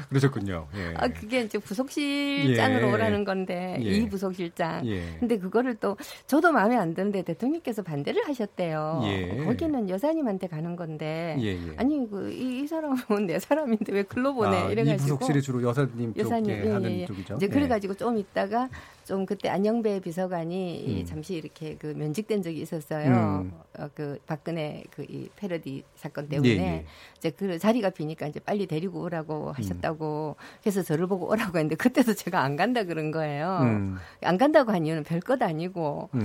[0.09, 0.67] 그러셨군요.
[0.75, 0.93] 예.
[0.97, 2.91] 아 그게 이제 부속실장으로 예.
[2.91, 3.89] 오라는 건데 예.
[3.89, 4.85] 이 부속실장.
[4.85, 5.03] 예.
[5.19, 5.97] 근데 그거를 또
[6.27, 9.01] 저도 마음에 안 드는데 대통령께서 반대를 하셨대요.
[9.05, 9.45] 예.
[9.45, 11.75] 거기는 여사님한테 가는 건데 예, 예.
[11.77, 16.13] 아니 그이 이 사람은 내 사람인데 왜 글로 보내 아, 이 이래가지고 부속실이 주로 여사님
[16.13, 17.05] 쪽에 여사님 예, 하는 예, 예.
[17.05, 17.35] 쪽이죠.
[17.35, 17.49] 이제 예.
[17.49, 18.69] 그래가지고 좀 있다가
[19.11, 21.05] 좀 그때 안영배 비서관이 이 음.
[21.05, 23.41] 잠시 이렇게 그 면직된 적이 있었어요.
[23.43, 23.51] 음.
[23.77, 26.85] 어, 그 박근혜 그 이 패러디 사건 때문에 예, 예.
[27.17, 29.51] 이제 그 자리가 비니까 이제 빨리 데리고 오라고 음.
[29.51, 33.59] 하셨다고 그래서 저를 보고 오라고 했는데 그때도 제가 안 간다 그런 거예요.
[33.63, 33.97] 음.
[34.21, 36.23] 안 간다고 한 이유는 별것 아니고 음.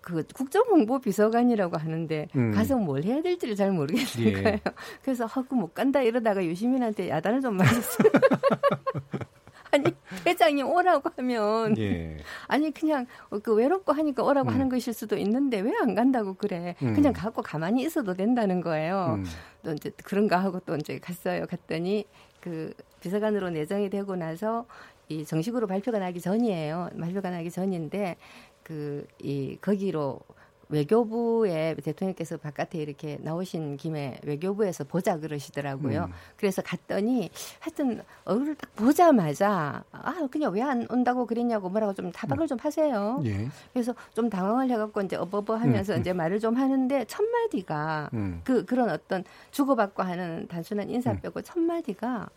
[0.00, 2.50] 그 국정홍보 비서관이라고 하는데 음.
[2.50, 4.42] 가서 뭘 해야 될지를 잘 모르겠는 예.
[4.42, 4.58] 거예요.
[5.02, 8.10] 그래서 하고 못 간다 이러다가 유시민한테 야단을 좀 맞았어요.
[9.72, 9.84] 아니
[10.26, 12.16] 회장이 오라고 하면 예.
[12.48, 13.06] 아니 그냥
[13.42, 14.54] 그 외롭고 하니까 오라고 음.
[14.54, 16.74] 하는 것일 수도 있는데 왜 안 간다고 그래?
[16.82, 16.94] 음.
[16.94, 19.16] 그냥 갖고 가만히 있어도 된다는 거예요.
[19.18, 19.24] 음.
[19.62, 21.46] 또 이제 그런가 하고 또 이제 갔어요.
[21.46, 22.04] 갔더니
[22.40, 24.66] 그 비서관으로 내정이 되고 나서
[25.08, 26.90] 이 정식으로 발표가 나기 전이에요.
[26.98, 28.16] 발표가 나기 전인데
[28.64, 30.20] 그 이 거기로
[30.68, 36.04] 외교부에 대통령께서 바깥에 이렇게 나오신 김에 외교부에서 보자 그러시더라고요.
[36.04, 36.12] 음.
[36.36, 42.46] 그래서 갔더니 하여튼 얼굴을 딱 보자마자 아 그냥 왜 안 온다고 그랬냐고 뭐라고 좀 타박을
[42.46, 43.20] 좀 하세요.
[43.24, 43.48] 예.
[43.72, 46.00] 그래서 좀 당황을 해갖고 이제 어버버 하면서 음, 음.
[46.00, 48.40] 이제 말을 좀 하는데 첫 마디가 음.
[48.44, 51.20] 그 그런 어떤 주고받고 하는 단순한 인사 음.
[51.20, 52.28] 빼고 첫 마디가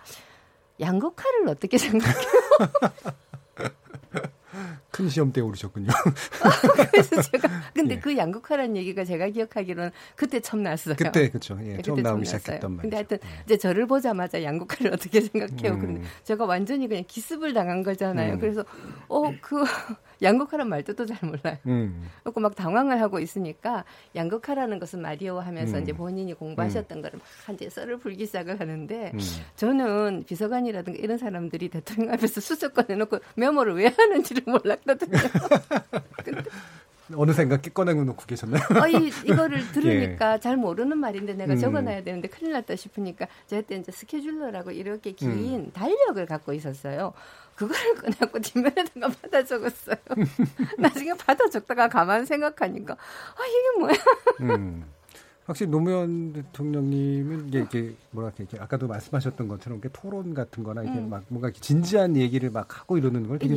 [0.79, 2.15] 양극화를 어떻게 생각해요?
[4.91, 5.87] 큰 시험 때 오르셨군요.
[6.91, 7.99] 그래서 제가 근데 예.
[7.99, 10.95] 그 양극화라는 얘기가 제가 기억하기로는 그때 처음 났어요.
[10.97, 11.57] 그때 그쵸.
[11.63, 12.25] 예, 네, 처음 나오기.
[12.25, 12.95] 시작했던 근데 말이죠.
[12.97, 15.73] 하여튼 이제 저를 보자마자 양극화를 어떻게 생각해요?
[15.73, 15.79] 음.
[15.79, 18.33] 근데 제가 완전히 그냥 기습을 당한 거잖아요.
[18.33, 18.39] 음.
[18.39, 18.63] 그래서
[19.07, 19.63] 어 그
[20.21, 21.57] 양극화란 말도 또 잘 몰라요.
[21.65, 22.07] 음.
[22.23, 23.85] 그래서 막 당황을 하고 있으니까
[24.15, 25.83] 양극화라는 것은 말이오 하면서 음.
[25.83, 29.19] 이제 본인이 공부하셨던 거를 막 이제 썰을 풀기 시작을 하는데 음.
[29.55, 35.17] 저는 비서관이라든가 이런 사람들이 대통령 앞에서 수첩 꺼내놓고 메모를 왜 하는지를 몰랐거든요.
[37.15, 38.61] 어느 생각 꺼내고 놓고 계셨나요?
[38.81, 41.59] 어, 이, 이거를 들으니까 잘 모르는 말인데 내가 음.
[41.59, 47.13] 적어놔야 되는데 큰일 났다 싶으니까 제가 그때 이제 스케줄러라고 이렇게 긴 달력을 갖고 있었어요.
[47.55, 49.97] 그거를 꺼내고 뒷면에다가 받아 적었어요.
[50.77, 53.93] 나중에 받아 적다가 가만 생각하니까 아 이게 뭐야?
[54.41, 54.85] 음.
[55.51, 60.99] 확실히 노무현 대통령님은 이게, 이게 뭐랄까 이렇게 아까도 말씀하셨던 것처럼 이렇게 토론 같은 거나 이렇게
[60.99, 61.09] 음.
[61.09, 63.53] 막 뭔가 진지한 얘기를 막 하고 이러는 걸 되게.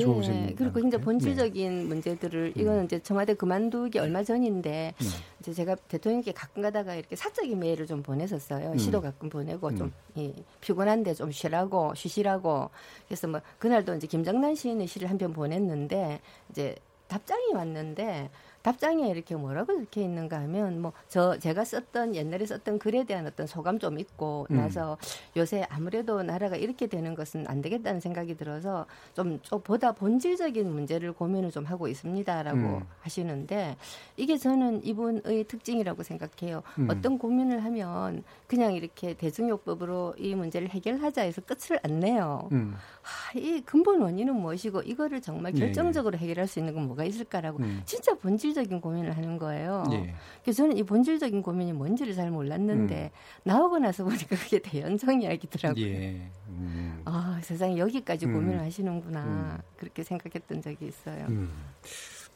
[0.50, 5.06] 예, 그리고 굉장히 본질적인 문제들을 이거는 이제 청와대 그만두기 얼마 전인데 음.
[5.40, 8.72] 이제 제가 대통령께 가끔 가다가 이렇게 사적인 메일을 좀 보냈었어요.
[8.72, 8.78] 음.
[8.78, 9.76] 시도 가끔 보내고 음.
[9.76, 12.70] 좀 예, 피곤한데 좀 쉬라고 쉬시라고
[13.06, 16.74] 그래서 뭐 그날도 이제 김정난 시인의 시를 한 편 보냈는데 이제
[17.06, 18.30] 답장이 왔는데
[18.64, 23.46] 답장에 이렇게 뭐라고 적혀 있는가 하면 뭐 저 제가 썼던 옛날에 썼던 글에 대한 어떤
[23.46, 24.56] 소감 좀 있고 음.
[24.56, 24.96] 나서
[25.36, 31.12] 요새 아무래도 나라가 이렇게 되는 것은 안 되겠다는 생각이 들어서 좀, 좀 보다 본질적인 문제를
[31.12, 32.82] 고민을 좀 하고 있습니다라고 음.
[33.00, 33.76] 하시는데
[34.16, 36.62] 이게 저는 이분의 특징이라고 생각해요.
[36.78, 36.88] 음.
[36.90, 42.48] 어떤 고민을 하면 그냥 이렇게 대중요법으로 이 문제를 해결하자 해서 끝을 안 내요.
[42.52, 42.74] 음.
[43.02, 47.58] 하, 이 근본 원인은 무엇이고 이거를 정말 예, 결정적으로 해결할 수 있는 건 뭐가 있을까라고
[47.58, 47.82] 음.
[47.84, 49.84] 진짜 본질 적인 고민을 하는 거예요.
[49.92, 50.14] 예.
[50.42, 53.10] 그래서 저는 이 본질적인 고민이 뭔지를 잘 몰랐는데
[53.42, 55.84] 나오고 나서 보니까 그게 대연성 이야기더라고요.
[55.84, 56.30] 예.
[56.48, 57.02] 음.
[57.04, 58.34] 아 세상에 여기까지 음.
[58.34, 61.26] 고민을 하시는구나 그렇게 생각했던 적이 있어요.
[61.28, 61.50] 음.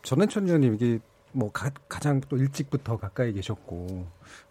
[0.02, 0.98] 전해천 의원님 이게
[1.32, 4.06] 뭐 가, 장또 일찍부터 가까이 계셨고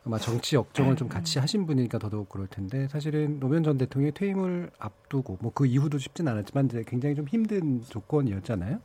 [0.05, 4.69] 아마 정치 역정을 좀 같이 하신 분이니까 더더욱 그럴 텐데 사실은 노무현 전 대통령의 퇴임을
[4.77, 8.79] 앞두고 뭐 그 이후도 쉽진 않았지만 이제 굉장히 좀 힘든 조건이었잖아요.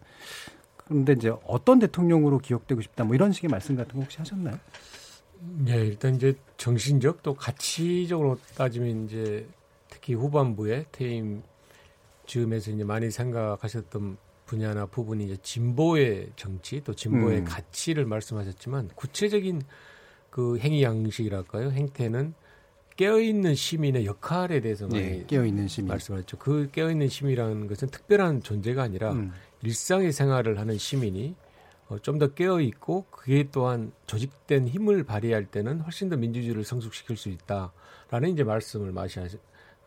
[0.93, 4.59] 그런데 이제 어떤 대통령으로 기억되고 싶다 뭐 이런 식의 말씀 같은 거 혹시 하셨나요?
[5.69, 9.47] 예, 일단 이제 정신적 또 가치적으로 따지면 이제
[9.89, 11.43] 특히 후반부에 퇴임
[12.27, 17.45] 즈음에서 이제 많이 생각하셨던 분야나 부분이 이제 진보의 정치 또 진보의 음.
[17.45, 19.63] 가치를 말씀하셨지만 구체적인
[20.31, 22.35] 그 행위 양식이랄까요 행태는
[22.97, 25.89] 깨어있는 시민의 역할에 대해서 많이 예, 깨어있는 시민.
[25.89, 26.37] 말씀하셨죠.
[26.39, 29.33] 그 깨어있는 시민이라는 것은 특별한 존재가 아니라 음.
[29.63, 31.35] 일상의 생활을 하는 시민이
[31.89, 37.17] 어, 좀 더 깨어 있고 그게 또한 조직된 힘을 발휘할 때는 훨씬 더 민주주의를 성숙시킬
[37.17, 39.39] 수 있다라는 이제 말씀을 마시 하시-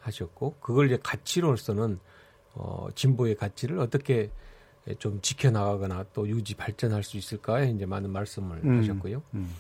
[0.02, 2.00] 하셨고 그걸 이제 가치로서는
[2.54, 4.30] 어, 진보의 가치를 어떻게
[5.00, 8.80] 좀 지켜나가거나 또 유지 발전할 수 있을까에 이제 많은 말씀을 음.
[8.80, 9.24] 하셨고요.
[9.34, 9.52] 음.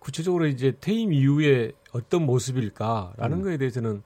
[0.00, 3.42] 구체적으로 이제 퇴임 이후에 어떤 모습일까라는 음.
[3.44, 4.00] 거에 대해서는 에,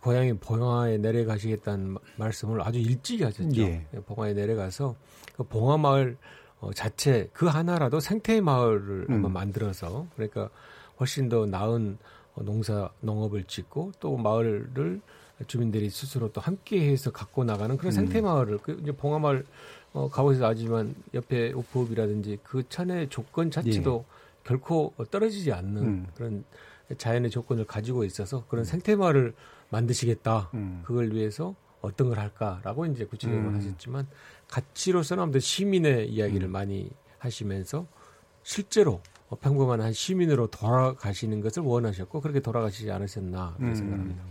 [0.00, 3.60] 고향인 봉화에 내려가시겠다는 마- 말씀을 아주 일찍 하셨죠.
[3.60, 3.86] 예.
[4.06, 4.94] 봉화에 내려가서
[5.36, 6.16] 그 봉화 마을
[6.60, 9.14] 어, 자체 그 하나라도 생태 마을을 음.
[9.14, 10.48] 한번 만들어서 그러니까
[11.00, 11.98] 훨씬 더 나은
[12.34, 15.00] 어, 농사 농업을 짓고 또 마을을
[15.48, 17.94] 주민들이 스스로 또 함께해서 갖고 나가는 그런 음.
[17.96, 19.44] 생태 마을을 그 이제 봉화 마을
[19.92, 24.04] 어, 가보셔서 아지만 옆에 오프업이라든지 그 천의 조건 자체도
[24.44, 25.86] 결코 떨어지지 않는 예.
[25.86, 26.06] 음.
[26.14, 26.44] 그런
[26.96, 29.34] 자연의 조건을 가지고 있어서 그런 생태 마을을
[29.72, 30.50] 만드시겠다.
[30.54, 30.82] 음.
[30.84, 33.56] 그걸 위해서 어떤 걸 할까라고 이제 구체적으로 음.
[33.56, 34.06] 하셨지만
[34.48, 36.52] 가치로서는 아무튼 시민의 이야기를 음.
[36.52, 37.86] 많이 하시면서
[38.44, 43.74] 실제로 어, 평범한 한 시민으로 돌아가시는 것을 원하셨고 그렇게 돌아가시지 않으셨나 그렇게 음.
[43.74, 44.22] 생각합니다.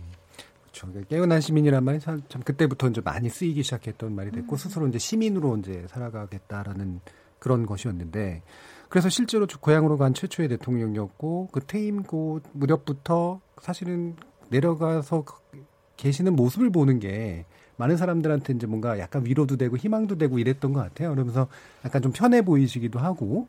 [0.62, 1.06] 그렇죠.
[1.08, 4.36] 깨어난 시민이란 말이 참, 참 그때부터 이제 많이 쓰이기 시작했던 말이 음.
[4.36, 7.00] 됐고 스스로 이제 시민으로 이제 살아가겠다라는
[7.38, 8.42] 그런 것이었는데
[8.88, 14.16] 그래서 실제로 주- 고향으로 간 최초의 대통령이었고 그 퇴임 고 무렵부터 사실은
[14.52, 15.34] 내려가서 그-
[15.96, 17.44] 계시는 모습을 보는 게
[17.76, 21.10] 많은 사람들한테 이제 뭔가 약간 위로도 되고 희망도 되고 이랬던 것 같아요.
[21.10, 21.48] 그러면서
[21.84, 23.48] 약간 좀 편해 보이시기도 하고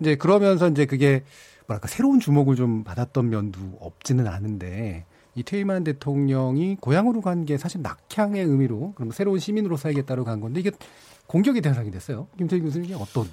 [0.00, 1.24] 이제 그러면서 이제 그게
[1.66, 7.82] 뭐랄까 새로운 주목을 좀 받았던 면도 없지는 않은데 이 퇴임한 대통령이 고향으로 간 게 사실
[7.82, 10.70] 낙향의 의미로 그럼 새로운 시민으로 살겠다로 간 건데 이게
[11.26, 12.28] 공격의 대상이 됐어요.
[12.38, 13.26] 김태희 교수님이 어떤?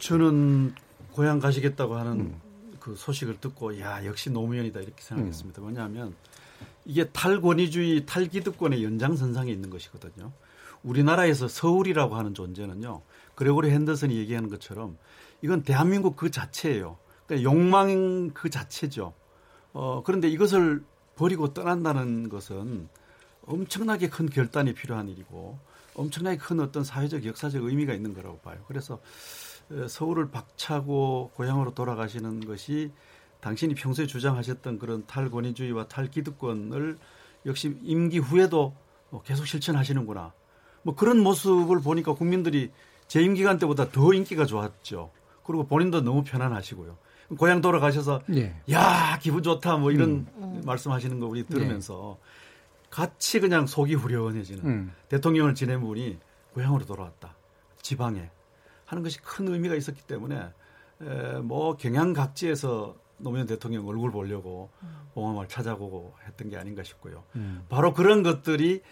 [0.00, 0.74] 저는
[1.12, 2.34] 고향 가시겠다고 하는 음.
[2.80, 5.60] 그 소식을 듣고 야 역시 노무현이다 이렇게 생각했습니다.
[5.60, 6.14] 뭐냐면
[6.84, 10.32] 이게 탈권위주의 탈기득권의 연장선상에 있는 것이거든요.
[10.82, 13.02] 우리나라에서 서울이라고 하는 존재는요.
[13.34, 14.96] 그레고리 핸더슨이 얘기하는 것처럼
[15.42, 16.98] 이건 대한민국 그 자체예요.
[17.26, 19.14] 그러니까 욕망 그 자체죠.
[19.72, 20.84] 어, 그런데 이것을
[21.16, 22.88] 버리고 떠난다는 것은
[23.46, 25.58] 엄청나게 큰 결단이 필요한 일이고
[25.94, 28.58] 엄청나게 큰 어떤 사회적 역사적 의미가 있는 거라고 봐요.
[28.68, 29.00] 그래서
[29.70, 32.92] 어, 서울을 박차고 고향으로 돌아가시는 것이
[33.44, 36.96] 당신이 평소에 주장하셨던 그런 탈권위주의와 탈기득권을
[37.44, 38.74] 역시 임기 후에도
[39.10, 40.32] 어, 계속 실천하시는구나.
[40.82, 42.70] 뭐 그런 모습을 보니까 국민들이
[43.06, 45.10] 재임 기간 때보다 더 인기가 좋았죠.
[45.44, 46.96] 그리고 본인도 너무 편안하시고요.
[47.36, 48.56] 고향 돌아가셔서 예.
[48.70, 50.62] 야 기분 좋다 뭐 이런 음.
[50.64, 52.16] 말씀하시는 거 우리 들으면서
[52.88, 54.92] 같이 그냥 속이 후련해지는 음.
[55.10, 56.18] 대통령을 지낸 분이
[56.54, 57.34] 고향으로 돌아왔다
[57.82, 58.30] 지방에
[58.86, 60.48] 하는 것이 큰 의미가 있었기 때문에
[61.02, 64.70] 에, 뭐 경양 각지에서 노무현 대통령 얼굴 보려고
[65.14, 67.22] 봉화마을 찾아보고 했던 게 아닌가 싶고요.
[67.36, 67.64] 음.
[67.68, 68.82] 바로 그런 것들이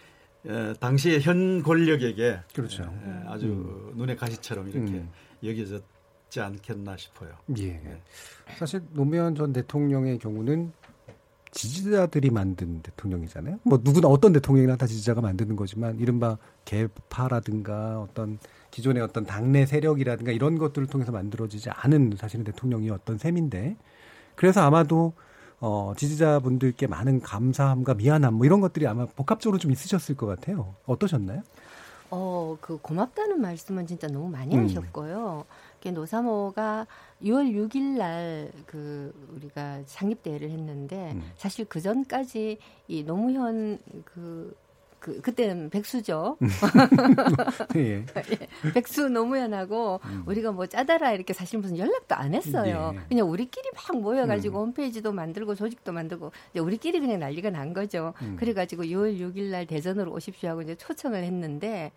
[0.47, 2.83] 에, 당시의 현 권력에게 그렇죠.
[2.83, 5.11] 에, 아주 눈의 가시처럼 이렇게 음.
[5.43, 7.31] 여겨졌지 않겠나 싶어요.
[7.59, 7.81] 예.
[8.57, 10.73] 사실 노무현 전 대통령의 경우는
[11.53, 13.61] 지지자들이 만든 대통령이잖아요.
[13.63, 18.39] 뭐 누구나 어떤 대통령이나 다 지지자가 만드는 거지만 이른바 개파라든가 어떤
[18.71, 23.77] 기존의 어떤 당내 세력이라든가 이런 것들을 통해서 만들어지지 않은 사실은 대통령이었던 셈인데
[24.35, 25.12] 그래서 아마도
[25.61, 30.75] 어, 지지자분들께 많은 감사함과 미안함 뭐 이런 것들이 아마 복합적으로 좀 있으셨을 것 같아요.
[30.87, 31.42] 어떠셨나요?
[32.11, 34.64] 어, 그 고맙다는 말씀은 진짜 너무 많이 음.
[34.64, 35.45] 하셨고요.
[35.83, 36.87] 그 노사모가
[37.23, 41.31] 6월 6일 날 그 우리가 창립 대회를 했는데 음.
[41.37, 44.55] 사실 그 전까지 이 노무현 그
[45.03, 46.38] 그, 그때는 백수죠.
[47.75, 48.05] 예.
[48.73, 52.93] 백수 노무현하고 우리가 뭐 짜다라 이렇게 사실 무슨 연락도 안 했어요.
[52.95, 53.01] 예.
[53.09, 58.15] 그냥 우리끼리 막 모여가지고 홈페이지도 만들고 조직도 만들고 이제 우리끼리 그냥 난리가 난 거죠.
[58.23, 58.37] 음.
[58.38, 61.91] 그래가지고 6월 6일 날 대전으로 오십시오 하고 이제 초청을 했는데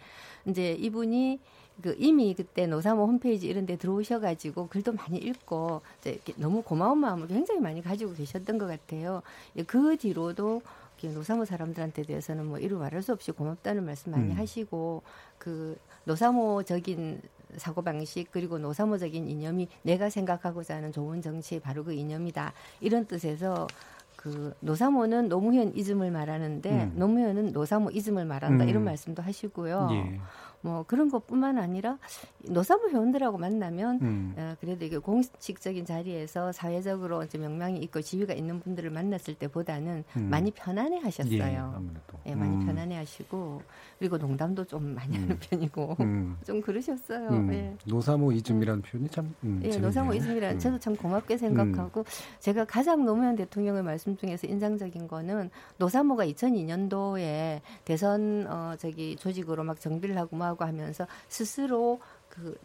[0.48, 1.40] 이제 이분이
[1.84, 7.28] 그 이미 그때 노사모 홈페이지 이런 데 들어오셔가지고 글도 많이 읽고 이제 너무 고마운 마음을
[7.28, 9.22] 굉장히 많이 가지고 계셨던 것 같아요.
[9.58, 10.62] 예, 그 뒤로도
[11.06, 14.38] 이렇게 노사모 사람들한테 대해서는 뭐 이루 말할 수 없이 고맙다는 말씀 많이 음.
[14.38, 15.04] 하시고
[15.38, 17.22] 그 노사모적인
[17.58, 23.68] 사고 방식 그리고 노사모적인 이념이 내가 생각하고자 하는 좋은 정치의 바로 그 이념이다 이런 뜻에서
[24.16, 26.94] 그 노사모는 노무현 이즘을 말하는데 음.
[26.96, 28.70] 노무현은 노사모 이즘을 말한다 음.
[28.70, 29.90] 이런 말씀도 하시고요.
[29.92, 30.20] 예.
[30.66, 32.00] 뭐 그런 것뿐만 아니라
[32.40, 34.34] 노사모 회원들하고 만나면 음.
[34.36, 40.30] 어, 그래도 이게 공식적인 자리에서 사회적으로 이제 명망이 있고 지위가 있는 분들을 만났을 때보다는 음.
[40.30, 41.84] 많이 편안해 하셨어요.
[42.26, 42.32] 예.
[42.32, 42.66] 예, 많이 음.
[42.66, 43.62] 편안해 하시고
[44.00, 46.38] 그리고 농담도 좀 많이 하는 편이고 음.
[46.44, 47.30] 좀 그러셨어요.
[47.30, 47.76] 음, 예.
[47.86, 49.88] 노사모 이즘이라는 표현이 참 음, 예, 재밌네요.
[49.88, 50.60] 노사모 이즘이라는 음.
[50.60, 52.04] 저도 참 고맙게 생각하고
[52.40, 59.80] 제가 가장 노무현 대통령의 말씀 중에서 인상적인 거는 노사모가 2002년도에 대선 어 저기 조직으로 막
[59.80, 62.58] 정비를 하고 뭐 하고 하면서 스스로 그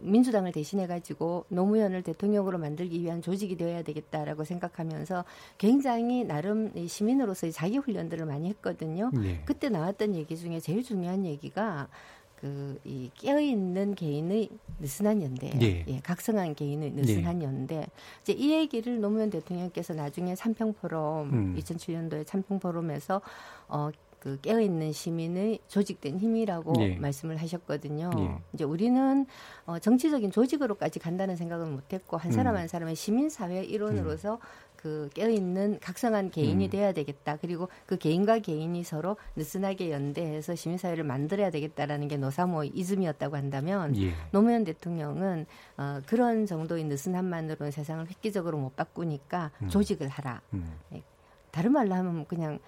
[0.00, 5.24] 민주당을 대신해 가지고 노무현을 대통령으로 만들기 위한 조직이 되어야 되겠다라고 생각하면서
[5.56, 9.12] 굉장히 나름 이 시민으로서의 자기 훈련들을 많이 했거든요.
[9.14, 9.40] 네.
[9.44, 11.88] 그때 나왔던 얘기 중에 제일 중요한 얘기가
[12.40, 15.54] 그 이 깨어 있는 개인의 느슨한 연대예요.
[15.62, 15.84] 예.
[15.88, 17.86] 예, 각성한 개인의 느슨한 연대.
[18.22, 21.56] 이제 이 얘기를 노무현 대통령께서 나중에 삼평 포럼 음.
[21.58, 23.22] 2007년도에 삼평 포럼에서
[23.68, 23.90] 어.
[24.24, 26.96] 그 깨어있는 시민의 조직된 힘이라고 예.
[26.96, 28.10] 말씀을 하셨거든요.
[28.18, 28.42] 예.
[28.54, 29.26] 이제 우리는
[29.66, 32.60] 어, 정치적인 조직으로까지 간다는 생각은 못했고 한 사람 음.
[32.60, 34.38] 한 사람의 시민 사회 일원으로서
[34.76, 36.70] 그 깨어있는 각성한 개인이 음.
[36.70, 37.36] 돼야 되겠다.
[37.36, 44.14] 그리고 그 개인과 개인이 서로 느슨하게 연대해서 시민사회를 만들어야 되겠다라는 게 노사모의 이즘이었다고 한다면 예.
[44.30, 45.44] 노무현 대통령은
[45.76, 49.68] 어, 그런 정도의 느슨함만으로는 세상을 획기적으로 못 바꾸니까 음.
[49.68, 50.40] 조직을 하라.
[50.54, 50.78] 음.
[50.94, 51.02] 예.
[51.50, 52.58] 다른 말로 하면 그냥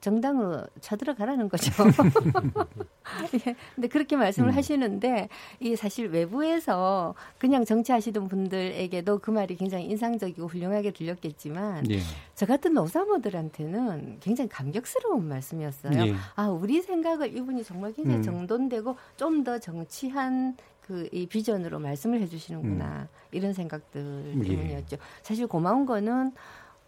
[0.00, 1.72] 정당으로 쳐들어가라는 거죠.
[3.34, 4.54] 예, 근데 그렇게 말씀을 음.
[4.56, 11.98] 하시는데 이 사실 외부에서 그냥 정치하시던 분들에게도 그 말이 굉장히 인상적이고 훌륭하게 들렸겠지만 예.
[12.34, 16.06] 저 같은 노사모들한테는 굉장히 감격스러운 말씀이었어요.
[16.06, 16.14] 예.
[16.36, 18.22] 아 우리 생각을 이분이 정말 굉장히 음.
[18.22, 24.42] 정돈되고 좀 더 정치한 그이 비전으로 말씀을 해주시는구나 이런 생각들 음.
[24.44, 24.48] 예.
[24.48, 24.96] 때문이었죠.
[25.22, 26.32] 사실 고마운 거는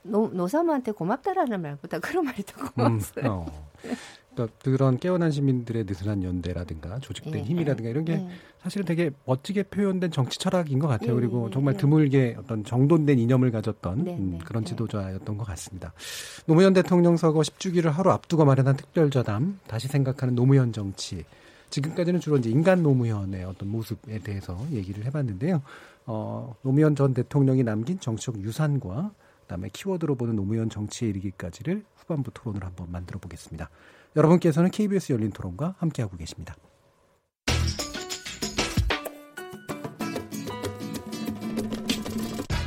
[0.02, 3.24] 노, 노사모한테 고맙다라는 말보다 그런 말이 더 고마웠어요.
[3.24, 3.68] 음, 어.
[4.34, 8.28] 그러니까 그런 깨어난 시민들의 느슨한 연대라든가 조직된 예, 힘이라든가 이런 게 예.
[8.62, 11.10] 사실은 되게 멋지게 표현된 정치 철학인 것 같아요.
[11.10, 11.78] 예, 그리고 예, 정말 예.
[11.78, 14.70] 드물게 어떤 정돈된 이념을 가졌던 네, 음, 네, 그런 네.
[14.70, 15.92] 지도자였던 것 같습니다.
[16.46, 21.24] 노무현 대통령 서거 10주기를 하루 앞두고 마련한 특별자담 다시 생각하는 노무현 정치.
[21.68, 25.62] 지금까지는 주로 이제 인간 노무현의 어떤 모습에 대해서 얘기를 해봤는데요.
[26.06, 29.12] 어, 노무현 전 대통령이 남긴 정치적 유산과
[29.52, 33.68] 그다음에 키워드로 보는 노무현 정치에 이르기까지를 후반부 토론을 한번 만들어 보겠습니다.
[34.16, 36.54] 여러분께서는 KBS 열린 토론과 함께하고 계십니다.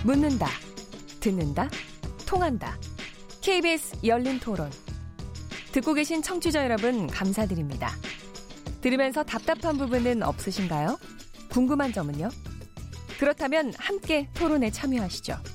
[0.04, 0.48] 묻는다,
[1.20, 1.70] 듣는다,
[2.28, 2.78] 통한다.
[3.42, 4.70] KBS 열린 토론.
[5.72, 7.90] 듣고 계신 청취자 여러분, 감사드립니다.
[8.82, 11.00] 들으면서 답답한 부분은 없으신가요?
[11.50, 12.30] 궁금한 점은요?
[13.18, 15.55] 그렇다면 함께 토론에 참여하시죠.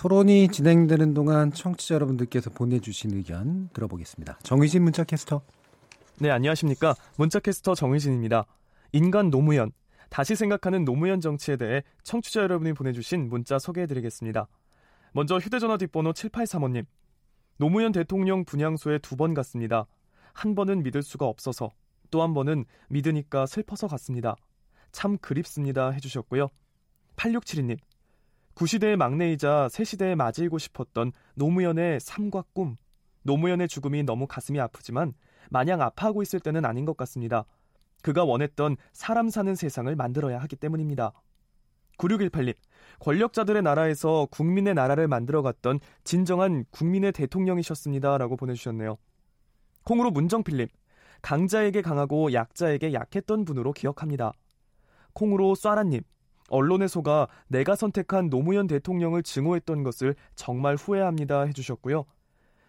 [0.00, 4.38] 토론이 진행되는 동안 청취자 여러분들께서 보내주신 의견 들어보겠습니다.
[4.42, 5.42] 정의진 문자 캐스터.
[6.18, 6.94] 네, 안녕하십니까.
[7.18, 8.46] 문자캐스터 정의진입니다.
[8.92, 9.72] 인간 노무현.
[10.08, 14.48] 다시 생각하는 노무현 정치에 대해 청취자 여러분이 보내주신 문자 소개해드리겠습니다.
[15.12, 16.86] 먼저 휴대전화 뒷번호 7835님.
[17.58, 19.86] 노무현 대통령 분향소에 두 번 갔습니다.
[20.32, 21.72] 한 번은 믿을 수가 없어서,
[22.10, 24.34] 또 한 번은 믿으니까 슬퍼서 갔습니다.
[24.92, 25.90] 참 그립습니다.
[25.90, 26.48] 해주셨고요.
[27.16, 27.76] 8672님.
[28.60, 32.76] 구시대의 막내이자 새시대의 맞이고 싶었던 노무현의 삶과 꿈.
[33.22, 35.14] 노무현의 죽음이 너무 가슴이 아프지만
[35.48, 37.46] 마냥 아파하고 있을 때는 아닌 것 같습니다.
[38.02, 41.14] 그가 원했던 사람 사는 세상을 만들어야 하기 때문입니다.
[41.96, 42.54] 9618님,
[42.98, 48.18] 권력자들의 나라에서 국민의 나라를 만들어갔던 진정한 국민의 대통령이셨습니다.
[48.18, 48.98] 라고 보내주셨네요.
[49.84, 50.66] 콩으로 문정필님,
[51.22, 54.32] 강자에게 강하고 약자에게 약했던 분으로 기억합니다.
[55.14, 56.02] 콩으로 쏴라님,
[56.50, 62.04] 언론에 속아 내가 선택한 노무현 대통령을 증오했던 것을 정말 후회합니다 해주셨고요.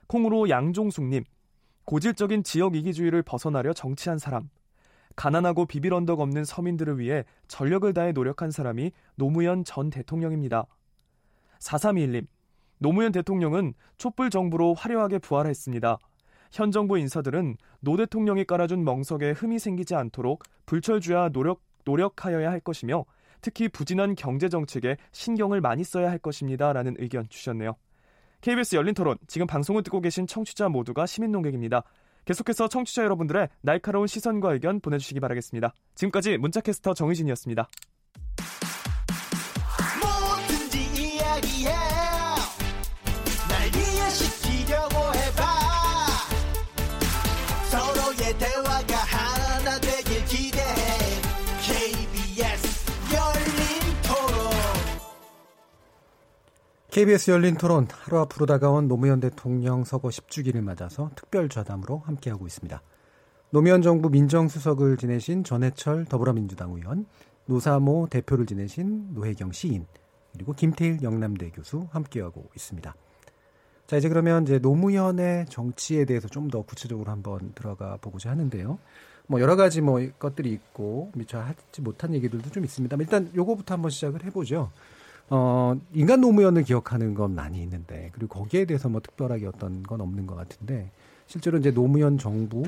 [0.08, 1.24] 콩으로 양종숙님,
[1.86, 4.50] 고질적인 지역 이기주의를 벗어나려 정치한 사람,
[5.16, 10.66] 가난하고 비빌 언덕 없는 서민들을 위해 전력을 다해 노력한 사람이 노무현 전 대통령입니다.
[11.60, 12.28] 4321님,
[12.78, 15.98] 노무현 대통령은 촛불 정부로 화려하게 부활했습니다.
[16.52, 23.06] 현 정부 인사들은 노 대통령이 깔아준 멍석에 흠이 생기지 않도록 불철주야 노력, 노력하여야 할 것이며
[23.42, 26.74] 특히 부진한 경제 정책에 신경을 많이 써야 할 것입니다.
[26.74, 27.76] 라는 의견 주셨네요.
[28.42, 31.84] KBS 열린 토론, 지금 방송을 듣고 계신 청취자 모두가 시민 논객입니다.
[32.26, 35.74] 계속해서 청취자 여러분들의 날카로운 시선과 의견 보내주시기 바라겠습니다.
[35.96, 37.68] 지금까지 문자캐스터 정의진이었습니다.
[56.92, 62.82] KBS 열린 토론 하루 앞으로 다가온 노무현 대통령 서거 10주기를 맞아서 특별 좌담으로 함께하고 있습니다.
[63.52, 67.06] 노무현 정부 민정수석을 지내신 전해철 더불어민주당 의원,
[67.46, 69.86] 노사모 대표를 지내신 노혜경 시인,
[70.34, 72.94] 그리고 김태일 영남대 교수 함께하고 있습니다.
[73.88, 78.78] 자, 이제 그러면 이제 노무현의 정치에 대해서 좀 더 구체적으로 한번 들어가 보고자 하는데요.
[79.28, 82.98] 뭐 여러 가지 뭐 것들이 있고 미처 하지 못한 얘기들도 좀 있습니다.
[83.00, 84.72] 일단 요거부터 한번 시작을 해보죠.
[85.34, 90.28] 어, 인간 노무현을 기억하는 건 많이 있는데, 그리고 거기에 대해서 뭐 특별하게 어떤 건 없는
[90.28, 90.92] 것 같은데,
[91.26, 92.64] 실제로 이제 노무현 정부,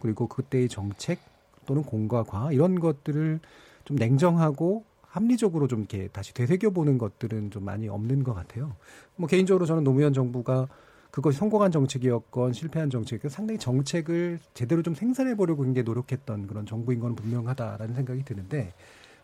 [0.00, 1.20] 그리고 그때의 정책
[1.66, 3.40] 또는 공과 과 이런 것들을
[3.84, 8.74] 좀 냉정하고 합리적으로 좀 이렇게 다시 되새겨 보는 것들은 좀 많이 없는 것 같아요.
[9.16, 10.66] 뭐 개인적으로 저는 노무현 정부가
[11.10, 17.00] 그것이 성공한 정책이었건 실패한 정책이었건 상당히 정책을 제대로 좀 생산해 보려고 굉장히 노력했던 그런 정부인
[17.00, 18.72] 건 분명하다라는 생각이 드는데,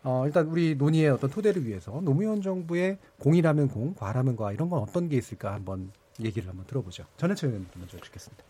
[0.04, 4.80] 어, 일단 우리 논의의 어떤 토대를 위해서 노무현 정부의 공이라면 공, 과라면 과 이런 건
[4.80, 5.90] 어떤 게 있을까 한번
[6.22, 7.04] 얘기를 한번 들어보죠.
[7.16, 8.44] 전해철 의원 먼저 듣겠습니다.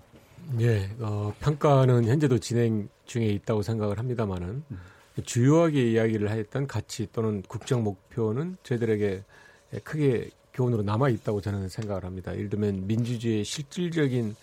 [0.61, 4.79] 예, 어, 평가는 현재도 진행 중에 있다고 생각을 합니다만은 음.
[5.25, 9.23] 주요하게 이야기를 했던 가치 또는 국정 목표는 저희들에게
[9.85, 12.35] 크게 교훈으로 남아 있다고 저는 생각을 합니다.
[12.37, 14.35] 예를 들면 민주주의의 실질적인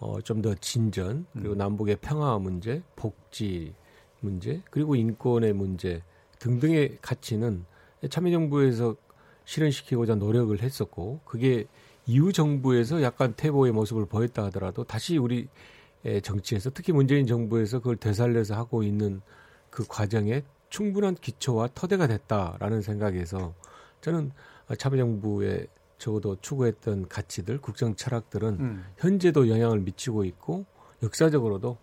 [0.00, 1.58] 어, 좀 더 진전 그리고 음.
[1.58, 3.74] 남북의 평화 문제, 복지
[4.20, 6.02] 문제 그리고 인권의 문제
[6.38, 7.64] 등등의 가치는
[8.08, 8.96] 참여정부에서
[9.44, 11.66] 실현시키고자 노력을 했었고 그게
[12.06, 15.48] 이후 정부에서 약간 퇴보의 모습을 보였다 하더라도 다시 우리
[16.22, 19.20] 정치에서 특히 문재인 정부에서 그걸 되살려서 하고 있는
[19.70, 23.54] 그 과정에 충분한 기초와 터대가 됐다라는 생각에서
[24.00, 24.32] 저는
[24.76, 25.66] 참여정부의
[25.98, 28.84] 적어도 추구했던 가치들, 국정 철학들은 음.
[28.98, 30.64] 현재도 영향을 미치고 있고
[31.02, 31.76] 역사적으로도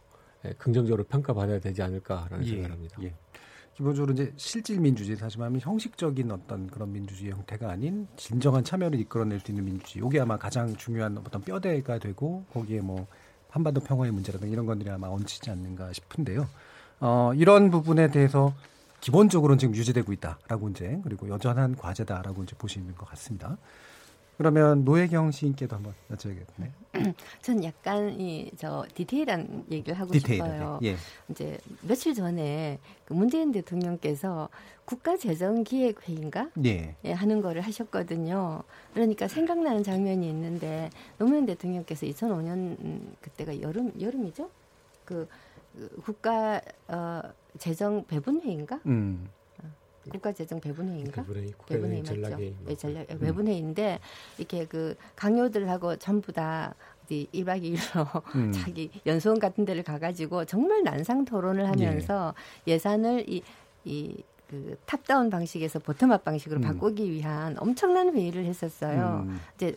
[0.57, 2.97] 긍정적으로 평가받아야 되지 않을까라는 예, 생각을 합니다.
[3.01, 3.13] 예.
[3.75, 9.41] 기본적으로 이제 실질 민주주의 다시 말하면 형식적인 어떤 그런 민주주의 형태가 아닌 진정한 참여를 이끌어낼
[9.41, 10.05] 수 있는 민주주의.
[10.07, 13.05] 이게 아마 가장 중요한 어떤 뼈대가 되고 거기에 뭐
[13.49, 16.47] 한반도 평화의 문제라든가 이런 것들이 아마 얹히지 않는가 싶은데요.
[17.01, 18.53] 어, 이런 부분에 대해서
[19.01, 23.57] 기본적으로는 지금 유지되고 있다라고 이제 그리고 여전한 과제다라고 이제 보시는 것 같습니다.
[24.37, 26.71] 그러면 노혜경 시인께도 한번 여쭤야겠네.
[27.41, 30.53] 전 약간 이 저 디테일한 얘기를 하고 디테일하게.
[30.53, 30.79] 싶어요.
[30.83, 30.95] 예.
[31.29, 34.49] 이제 며칠 전에 그 문재인 대통령께서
[34.85, 36.95] 국가재정기획회의인가 예.
[37.03, 38.63] 예, 하는 거를 하셨거든요.
[38.93, 42.49] 그러니까 생각나는 장면이 있는데 노무현 대통령께서 2005년
[42.83, 44.49] 음, 그때가 여름 여름이죠.
[45.05, 45.27] 그,
[45.75, 47.21] 그 국가 어,
[47.57, 48.79] 재정 배분회인가?
[48.85, 49.29] 음.
[50.09, 51.23] 국가재정 배분회인가?
[51.23, 52.37] 배분회, 배분회 맞죠?
[52.37, 53.19] 네, 전략 음.
[53.19, 53.99] 배분회인데
[54.37, 58.51] 이렇게 그 강요들하고 전부 다 어디 1박 2일로 음.
[58.53, 62.33] 자기 연수원 같은 데를 가 가지고 정말 난상 토론을 하면서
[62.67, 62.77] 예.
[62.77, 63.43] 산을 이,
[63.83, 66.61] 이, 그 top-down 방식에서 bottom-up 방식으로 음.
[66.61, 69.25] 바꾸기 위한 엄청난 회의를 했었어요.
[69.27, 69.39] 음.
[69.55, 69.75] 이제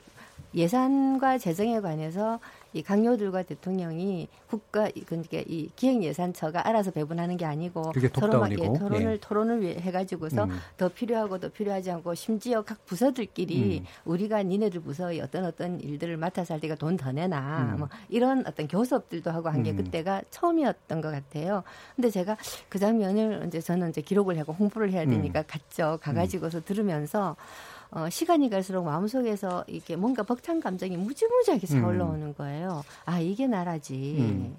[0.55, 2.39] 예산과 재정에 관해서
[2.75, 9.13] 이 각료들과 대통령이 국가 그러니까 이 기획 예산처가 알아서 배분하는 게 아니고 토론, 예, 토론을
[9.13, 9.21] 예.
[9.21, 10.59] 토론을 해가지고서 음.
[10.77, 13.87] 더 필요하고 더 필요하지 않고 심지어 각 부서들끼리 음.
[14.05, 17.79] 우리가 니네들 부서의 어떤 어떤 일들을 맡아서 할 때가 돈 더 내나 음.
[17.79, 19.77] 뭐 이런 어떤 교섭들도 하고 한게 음.
[19.77, 21.63] 그때가 처음이었던 것 같아요.
[21.97, 22.37] 근데 제가
[22.69, 25.45] 그 장면을 이제 저는 이제 기록을 하고 홍보를 해야 되니까 음.
[25.47, 25.99] 갔죠.
[26.03, 27.37] 가가지고서 들으면서.
[27.91, 32.35] 어, 시간이 갈수록 마음속에서 이렇게 뭔가 벅찬 감정이 무지무지하게 차올라오는 음.
[32.35, 32.85] 거예요.
[33.05, 34.17] 아, 이게 나라지.
[34.19, 34.57] 음.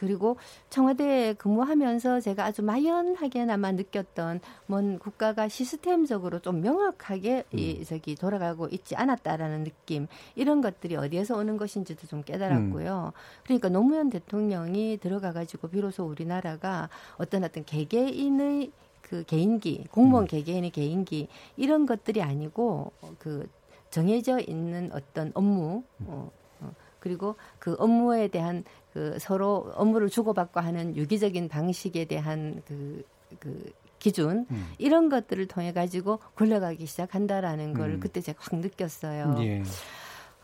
[0.00, 0.38] 그리고
[0.70, 7.84] 청와대에 근무하면서 제가 아주 막연하게나마 느꼈던 뭔 국가가 시스템적으로 좀 명확하게 이 음.
[7.84, 10.06] 저기 돌아가고 있지 않았다라는 느낌
[10.36, 13.12] 이런 것들이 어디에서 오는 것인지도 좀 깨달았고요.
[13.44, 18.72] 그러니까 노무현 대통령이 들어가 가지고 비로소 우리나라가 어떤 어떤 개개인의
[19.10, 23.48] 그 개인기, 공무원 개개인의 개인기 이런 것들이 아니고 어, 그
[23.90, 26.30] 정해져 있는 어떤 업무 어,
[26.60, 33.02] 어, 그리고 그 업무에 대한 그 서로 업무를 주고받고 하는 유기적인 방식에 대한 그,
[33.40, 34.72] 그 기준 음.
[34.78, 38.00] 이런 것들을 통해 가지고 굴러가기 시작한다라는 걸 음.
[38.00, 39.34] 그때 제가 확 느꼈어요.
[39.40, 39.64] 예.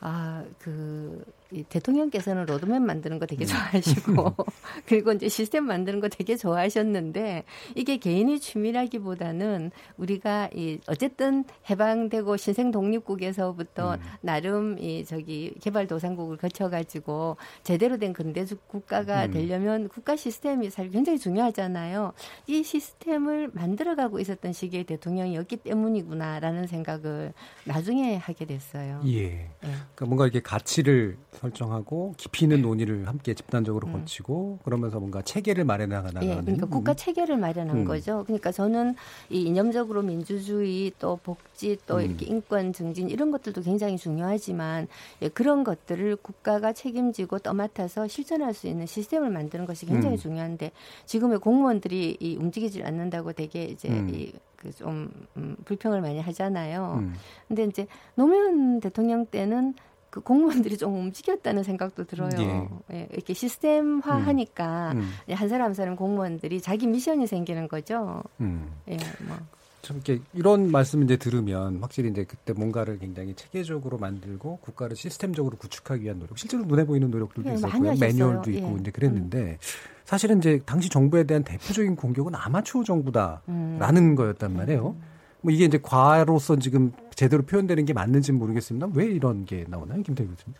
[0.01, 3.47] 아, 그, 이 대통령께서는 로드맵 만드는 거 되게 음.
[3.47, 4.35] 좋아하시고,
[4.87, 7.45] 그리고 이제 시스템 만드는 거 되게 좋아하셨는데,
[7.75, 14.01] 이게 개인의 취미라기보다는 우리가 이, 어쨌든 해방되고 신생 독립국에서부터 음.
[14.21, 19.31] 나름 이, 저기, 개발도상국을 거쳐가지고, 제대로 된 근대적 국가가 음.
[19.31, 22.13] 되려면 국가 시스템이 사실 굉장히 중요하잖아요.
[22.47, 27.33] 이 시스템을 만들어가고 있었던 시기의 대통령이었기 때문이구나라는 생각을
[27.65, 29.01] 나중에 하게 됐어요.
[29.07, 29.51] 예.
[29.61, 35.95] 그러니까 뭔가 이렇게 가치를 설정하고 깊이 있는 논의를 함께 집단적으로 거치고 그러면서 뭔가 체계를 마련해
[35.95, 36.23] 나가는.
[36.23, 37.85] 예, 그러니까 국가 체계를 마련한 음.
[37.85, 38.25] 거죠.
[38.25, 38.95] 그러니까 저는
[39.31, 42.03] 이 이념적으로 민주주의 또 복지 또 음.
[42.03, 44.89] 이렇게 인권 증진 이런 것들도 굉장히 중요하지만
[45.23, 50.19] 예, 그런 것들을 국가가 책임지고 떠맡아서 실천할 수 있는 시스템을 만드는 것이 굉장히 음.
[50.19, 50.73] 중요한데
[51.05, 54.11] 지금의 공무원들이 이 움직이질 않는다고 되게 이제 음.
[54.11, 56.97] 이 그좀 음, 불평을 많이 하잖아요.
[57.01, 57.15] 음.
[57.47, 59.75] 근데 이제 노무현 대통령 때는
[60.11, 62.81] 그 공무원들이 좀 움직였다는 생각도 들어요.
[62.93, 65.11] 예, 이렇게 시스템화 하니까 음.
[65.27, 68.23] 이제 한 사람 한 사람 공무원들이 자기 미션이 생기는 거죠.
[68.41, 68.71] 음.
[68.89, 68.97] 예,
[69.27, 69.37] 뭐.
[69.83, 75.57] 참 이렇게 이런 말씀 이제 들으면 확실히 이제 그때 뭔가를 굉장히 체계적으로 만들고 국가를 시스템적으로
[75.57, 77.95] 구축하기 위한 노력, 실제로 눈에 보이는 노력들도 예, 있었고요.
[77.95, 78.57] 매뉴얼도 예.
[78.59, 79.59] 있고 이제 그랬는데
[80.05, 84.15] 사실은 이제 당시 정부에 대한 대표적인 공격은 아마추어 정부다라는 음.
[84.17, 84.97] 거였단 말이에요.
[85.47, 88.89] 뭐 이게 이제 과로서 지금 제대로 표현되는 게 맞는지는 모르겠습니다.
[88.95, 90.55] 왜 이런 게 나오나요, 김태희 교수님?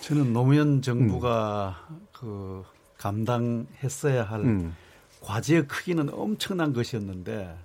[0.00, 2.06] 저는 노무현 정부가 음.
[2.12, 2.64] 그
[2.98, 4.74] 감당했어야 할 음.
[5.20, 7.56] 과제의 크기는 엄청난 것이었는데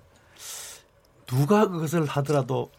[1.26, 2.70] 누가 그것을 하더라도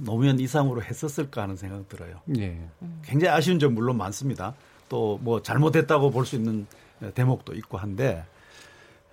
[0.00, 2.22] 노무현 이상으로 했었을까 하는 생각 들어요.
[2.38, 2.58] 예.
[3.04, 4.54] 굉장히 아쉬운 점 물론 많습니다.
[4.88, 6.66] 또 뭐 잘못했다고 볼 수 있는
[7.14, 8.24] 대목도 있고 한데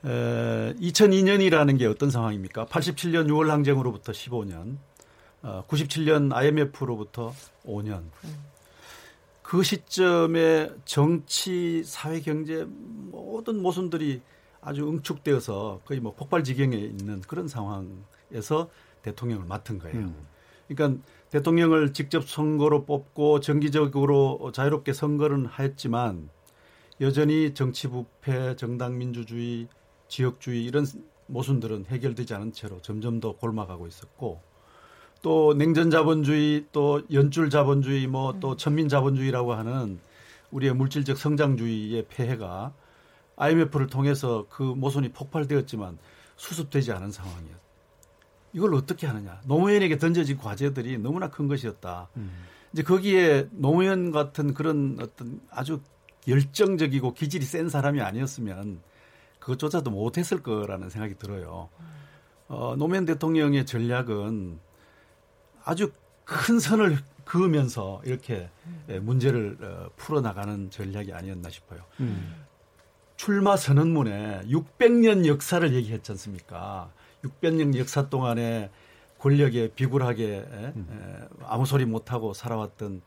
[0.05, 2.65] 에, 2002년이라는 게 어떤 상황입니까?
[2.65, 4.77] 87년 6월 항쟁으로부터 15년,
[5.43, 7.33] 어, 97년 IMF로부터
[7.65, 8.03] 5년.
[9.41, 14.21] 그 시점에 정치, 사회, 경제 모든 모순들이
[14.61, 18.69] 아주 응축되어서 거의 뭐 폭발 지경에 있는 그런 상황에서
[19.01, 20.13] 대통령을 맡은 거예요.
[20.67, 26.29] 그러니까 대통령을 직접 선거로 뽑고 정기적으로 자유롭게 선거는 했지만
[27.01, 29.67] 여전히 정치 부패, 정당 민주주의,
[30.11, 30.85] 지역주의 이런
[31.27, 34.41] 모순들은 해결되지 않은 채로 점점 더 골마가고 있었고
[35.21, 39.99] 또 냉전 자본주의 또 연줄 자본주의 뭐 또 천민 자본주의라고 하는
[40.51, 42.73] 우리의 물질적 성장주의의 폐해가
[43.37, 45.97] IMF를 통해서 그 모순이 폭발되었지만
[46.35, 47.61] 수습되지 않은 상황이었.
[48.53, 49.39] 이걸 어떻게 하느냐.
[49.45, 52.09] 노무현에게 던져진 과제들이 너무나 큰 것이었다.
[52.73, 55.79] 이제 거기에 노무현 같은 그런 어떤 아주
[56.27, 58.79] 열정적이고 기질이 센 사람이 아니었으면
[59.41, 61.69] 그것조차도 못했을 거라는 생각이 들어요.
[62.47, 64.59] 어, 노무현 대통령의 전략은
[65.65, 65.91] 아주
[66.23, 68.49] 큰 선을 그으면서 이렇게
[68.89, 71.81] 예, 문제를 어, 풀어나가는 전략이 아니었나 싶어요.
[73.17, 76.91] 출마 선언문에 600년 역사를 얘기했지 않습니까?
[77.23, 78.71] 600년 역사 동안에
[79.19, 80.73] 권력에 비굴하게 에, 에,
[81.43, 83.01] 아무 소리 못하고 살아왔던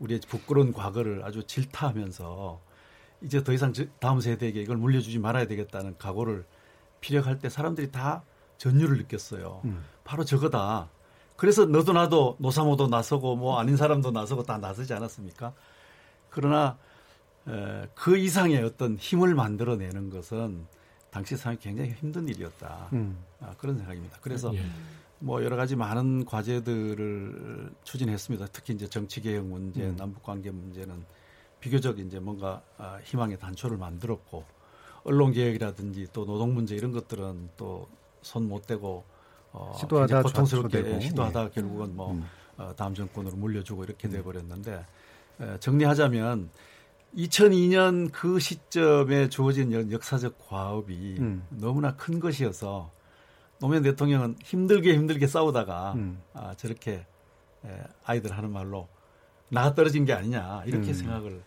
[0.00, 2.60] 우리의 부끄러운 과거를 아주 질타하면서
[3.22, 6.44] 이제 더 이상 저- 다음 세대에게 이걸 물려주지 말아야 되겠다는 각오를
[7.00, 8.22] 피력할 때 사람들이 다
[8.58, 9.62] 전율을 느꼈어요.
[10.04, 10.88] 바로 저거다.
[11.36, 15.54] 그래서 너도 나도 노사모도 나서고 뭐 아닌 사람도 나서고 다 나서지 않았습니까?
[16.28, 16.76] 그러나
[17.48, 20.66] 에, 그 이상의 어떤 힘을 만들어내는 것은
[21.10, 22.88] 당시 상황이 굉장히 힘든 일이었다.
[22.92, 23.16] 음.
[23.40, 24.18] 아, 그런 생각입니다.
[24.20, 24.62] 그래서 예.
[25.18, 28.46] 뭐 여러 가지 많은 과제들을 추진했습니다.
[28.52, 29.96] 특히 이제 정치 개혁 문제, 음.
[29.96, 31.02] 남북 관계 문제는
[31.60, 34.44] 비교적 이제 뭔가 아, 희망의 단초를 만들었고
[35.04, 37.88] 언론 개혁이라든지 또 노동 문제 이런 것들은 또
[38.22, 39.02] 손 못 대고
[39.52, 41.00] 어, 시도하다 고통스럽게.
[41.00, 41.48] 시도하다 예.
[41.54, 42.26] 결국은 뭐 음.
[42.58, 44.84] 어, 다음 정권으로 물려주고 이렇게 돼버렸는데
[45.40, 46.50] 에, 정리하자면
[47.16, 51.46] 2002년 그 시점에 주어진 역- 역사적 과업이 음.
[51.48, 52.90] 너무나 큰 것이어서
[53.58, 56.20] 노무현 대통령은 힘들게 힘들게 싸우다가 음.
[56.34, 57.06] 아, 저렇게
[57.64, 58.86] 에, 아이들 하는 말로
[59.50, 60.94] 나가 떨어진 게 아니냐 이렇게 음.
[60.94, 61.40] 생각을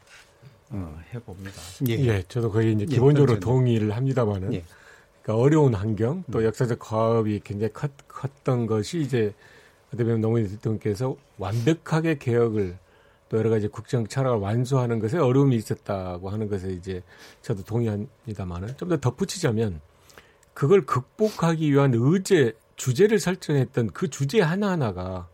[0.70, 1.52] 어, 해봅니다.
[1.88, 1.94] 예.
[2.00, 4.64] 예, 저도 거의 이제 기본적으로 동의를 합니다만은 예.
[5.22, 6.46] 그러니까 어려운 환경 또 음.
[6.46, 9.34] 역사적 과업이 굉장히 컸, 컸던 것이 이제
[9.88, 12.78] 어떻게 보면 노무현 대통령께서 완벽하게 개혁을
[13.30, 17.02] 또 여러 가지 국정 철학을 완수하는 것에 어려움이 있었다고 하는 것에 이제
[17.42, 19.82] 저도 동의합니다만은 좀 더 덧붙이자면
[20.54, 25.28] 그걸 극복하기 위한 의제 주제를 설정했던 그 주제 하나하나가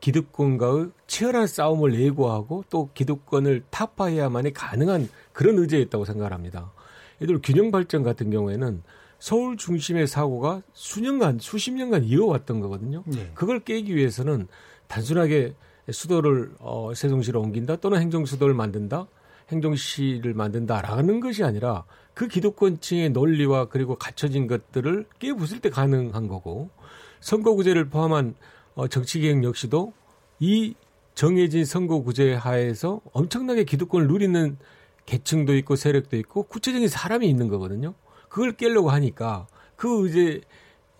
[0.00, 6.72] 기득권과의 치열한 싸움을 예고하고 또 기득권을 타파해야만이 가능한 그런 의제였다고 생각합니다.
[7.20, 8.82] 예를 들어 균형 발전 같은 경우에는
[9.18, 13.04] 서울 중심의 사고가 수년간 수십 년간 이어왔던 거거든요.
[13.06, 13.30] 네.
[13.34, 14.48] 그걸 깨기 위해서는
[14.88, 15.54] 단순하게
[15.90, 19.06] 수도를 어, 세종시로 옮긴다 또는 행정 수도를 만든다,
[19.50, 21.84] 행정시를 만든다라는 것이 아니라
[22.14, 26.70] 그 기득권층의 논리와 그리고 갖춰진 것들을 깨부술 때 가능한 거고
[27.20, 28.34] 선거구제를 포함한
[28.80, 29.92] 어, 정치개혁 역시도
[30.38, 30.74] 이
[31.14, 34.56] 정해진 선거구제 하에서 엄청나게 기득권을 누리는
[35.04, 37.92] 계층도 있고 세력도 있고 구체적인 사람이 있는 거거든요.
[38.30, 40.40] 그걸 깨려고 하니까 그 의제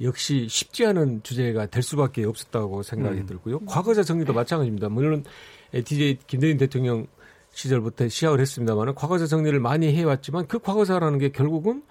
[0.02, 3.26] 역시 쉽지 않은 주제가 될 수밖에 없었다고 생각이 음.
[3.26, 3.60] 들고요.
[3.60, 4.90] 과거사 정리도 마찬가지입니다.
[4.90, 5.24] 물론
[5.72, 7.06] DJ 김대중 대통령
[7.52, 11.82] 시절부터 시작을 했습니다만 과거사 정리를 많이 해왔지만 그 과거사라는 게 결국은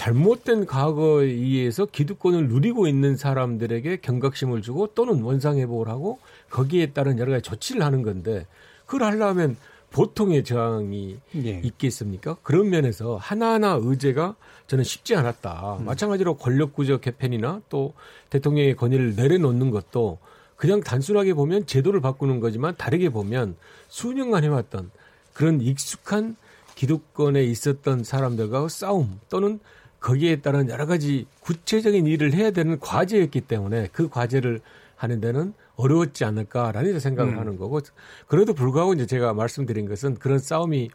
[0.00, 7.32] 잘못된 과거에 의해서 기득권을 누리고 있는 사람들에게 경각심을 주고 또는 원상회복을 하고 거기에 따른 여러
[7.32, 8.46] 가지 조치를 하는 건데
[8.86, 9.58] 그걸 하려면
[9.90, 11.60] 보통의 저항이 예.
[11.62, 12.38] 있겠습니까?
[12.42, 14.36] 그런 면에서 하나하나 의제가
[14.68, 15.76] 저는 쉽지 않았다.
[15.80, 15.84] 음.
[15.84, 17.92] 마찬가지로 권력구조 개편이나 또
[18.30, 20.16] 대통령의 권위를 내려놓는 것도
[20.56, 23.54] 그냥 단순하게 보면 제도를 바꾸는 거지만 다르게 보면
[23.88, 24.92] 수년간 해왔던
[25.34, 26.36] 그런 익숙한
[26.74, 29.60] 기득권에 있었던 사람들과 싸움 또는
[30.00, 34.60] 거기에 따른 여러 가지 구체적인 일을 해야 되는 과제였기 때문에 그 과제를
[34.96, 37.38] 하는 데는 어려웠지 않을까라는 생각을 음.
[37.38, 37.80] 하는 거고
[38.26, 40.90] 그래도 불구하고 이제 제가 말씀드린 것은 그런 싸움이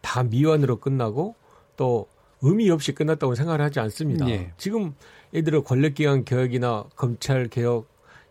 [0.00, 1.34] 다 미완으로 끝나고
[1.76, 2.06] 또
[2.42, 4.28] 의미 없이 끝났다고 생각을 하지 않습니다.
[4.28, 4.52] 예.
[4.58, 4.94] 지금
[5.32, 7.88] 예를 권력기관 개혁이나 검찰 개혁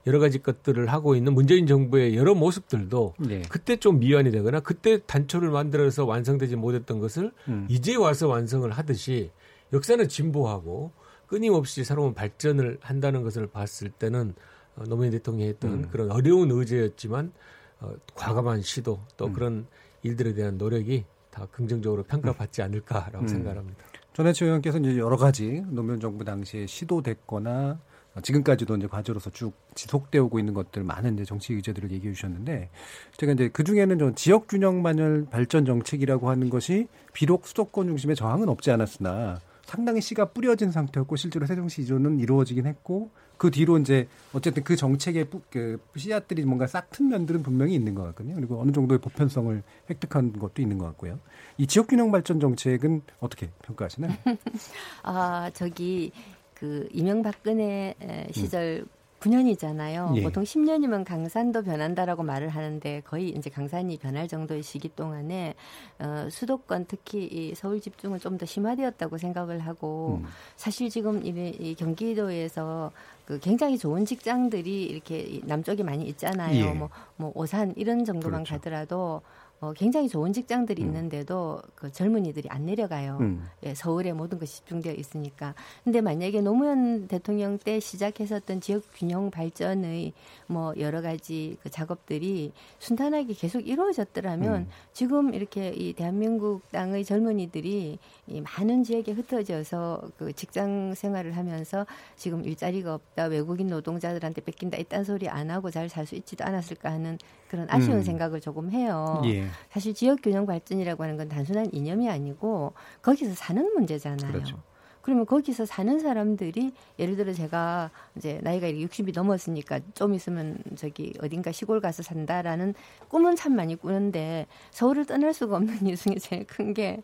[0.07, 3.41] 여러 가지 것들을 하고 있는 문재인 정부의 여러 모습들도 예.
[3.49, 7.65] 그때 좀 미완이 되거나 그때 단초를 만들어서 완성되지 못했던 것을 음.
[7.69, 9.31] 이제 와서 완성을 하듯이
[9.73, 10.91] 역사는 진보하고
[11.27, 14.35] 끊임없이 새로운 발전을 한다는 것을 봤을 때는
[14.75, 15.87] 어, 노무현 대통령이 했던 음.
[15.89, 17.31] 그런 어려운 의제였지만
[17.79, 19.33] 어, 과감한 시도 또 음.
[19.33, 19.67] 그런
[20.03, 22.65] 일들에 대한 노력이 다 긍정적으로 평가받지 음.
[22.65, 23.27] 않을까라고 음.
[23.27, 23.83] 생각합니다.
[24.13, 27.79] 전해철 의원께서 이제 여러 가지 노무현 정부 당시에 시도됐거나
[28.21, 32.69] 지금까지도 이제 과제로서 쭉 지속되어 오고 있는 것들 많은 이제 정치 의제들을 얘기해 주셨는데
[33.17, 38.15] 제가 이제 그 중에는 좀 지역 균형 반열 발전 정책이라고 하는 것이 비록 수도권 중심의
[38.15, 44.07] 저항은 없지 않았으나 상당히 씨가 뿌려진 상태였고 실제로 세종시 이전은 이루어지긴 했고 그 뒤로 이제
[44.31, 48.35] 어쨌든 그 정책의 그 씨앗들이 뭔가 싹튼 면들은 분명히 있는 것 같거든요.
[48.35, 51.19] 그리고 어느 정도의 보편성을 획득한 것도 있는 것 같고요.
[51.57, 54.13] 이 지역균형 발전 정책은 어떻게 평가하시나요?
[55.03, 56.11] 아 저기
[56.53, 57.95] 그 이명박근혜
[58.31, 59.04] 시절 음.
[59.19, 60.17] 9년이잖아요.
[60.17, 60.23] 예.
[60.23, 65.55] 보통 10년이면 강산도 변한다라고 말을 하는데 거의 이제 강산이 변할 정도의 시기 동안에
[65.99, 70.27] 어, 수도권 특히 이 서울 집중은 좀 더 심화되었다고 생각을 하고 음.
[70.55, 72.91] 사실 지금 이, 이 경기도에서
[73.25, 76.65] 그 굉장히 좋은 직장들이 이렇게 남쪽에 많이 있잖아요.
[76.65, 76.73] 예.
[76.73, 78.55] 뭐, 뭐 오산 이런 정도만 그렇죠.
[78.55, 79.21] 가더라도
[79.61, 80.87] 어, 굉장히 좋은 직장들이 음.
[80.87, 83.17] 있는데도 그 젊은이들이 안 내려가요.
[83.21, 83.45] 음.
[83.63, 85.55] 예, 서울에 모든 것이 집중되어 있으니까.
[85.83, 90.13] 근데 만약에 노무현 대통령 때 시작했었던 지역 균형 발전의
[90.47, 94.67] 뭐 여러 가지 그 작업들이 순탄하게 계속 이루어졌더라면 음.
[94.93, 97.97] 지금 이렇게 이 대한민국 땅의 젊은이들이
[98.27, 105.03] 이 많은 지역에 흩어져서 그 직장 생활을 하면서 지금 일자리가 없다, 외국인 노동자들한테 뺏긴다, 이딴
[105.03, 107.17] 소리 안 하고 잘 살 수 있지도 않았을까 하는
[107.47, 108.03] 그런 아쉬운 음.
[108.03, 109.21] 생각을 조금 해요.
[109.25, 109.45] 예.
[109.69, 114.31] 사실 지역 균형 발전이라고 하는 건 단순한 이념이 아니고 거기서 사는 문제잖아요.
[114.31, 114.57] 그렇죠.
[115.05, 121.51] 그러면 거기서 사는 사람들이 예를 들어 제가 이제 나이가 60이 넘었으니까 좀 있으면 저기 어딘가
[121.51, 122.73] 시골 가서 산다라는
[123.07, 127.03] 꿈은 참 많이 꾸는데 서울을 떠날 수가 없는 이유 중에 제일 큰 게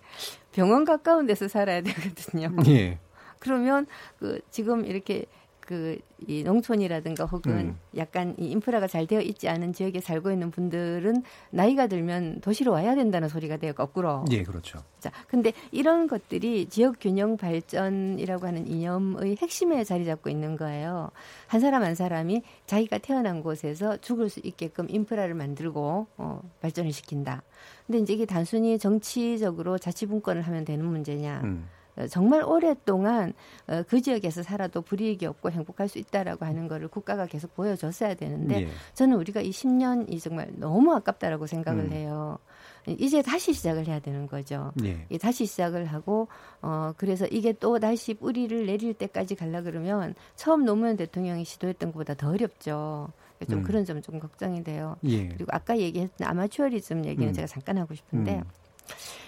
[0.51, 2.49] 병원 가까운 데서 살아야 되거든요.
[2.67, 2.97] 예.
[3.37, 3.85] 그러면
[4.17, 5.25] 그 지금 이렇게
[5.71, 5.97] 그
[6.27, 7.77] 이 농촌이라든가 혹은 음.
[7.97, 12.93] 약간 이 인프라가 잘 되어 있지 않은 지역에 살고 있는 분들은 나이가 들면 도시로 와야
[12.95, 14.25] 된다는 소리가 돼요 거꾸로.
[14.31, 14.83] 예, 그렇죠.
[14.99, 21.09] 자, 근데 이런 것들이 지역 균형 발전이라고 하는 이념의 핵심에 자리 잡고 있는 거예요.
[21.47, 27.41] 한 사람 한 사람이 자기가 태어난 곳에서 죽을 수 있게끔 인프라를 만들고 어, 발전을 시킨다.
[27.87, 31.41] 근데 이제 이게 단순히 정치적으로 자치분권을 하면 되는 문제냐?
[31.43, 31.67] 음.
[32.01, 33.33] 어, 정말 오랫동안
[33.67, 38.63] 어, 그 지역에서 살아도 불이익이 없고 행복할 수 있다라고 하는 거를 국가가 계속 보여줬어야 되는데
[38.63, 38.67] 예.
[38.93, 41.91] 저는 우리가 이 10년이 정말 너무 아깝다라고 생각을 음.
[41.91, 42.39] 해요.
[42.87, 44.71] 이제 다시 시작을 해야 되는 거죠.
[44.83, 45.05] 예.
[45.19, 46.27] 다시 시작을 하고
[46.63, 52.15] 어 그래서 이게 또 다시 뿌리를 내릴 때까지 갈라 그러면 처음 노무현 대통령이 시도했던 것보다
[52.15, 53.09] 더 어렵죠.
[53.49, 53.63] 좀 음.
[53.63, 54.95] 그런 점 좀 걱정이 돼요.
[55.03, 55.27] 예.
[55.27, 57.33] 그리고 아까 얘기했던 아마추어리즘 얘기는 음.
[57.33, 58.43] 제가 잠깐 하고 싶은데 음.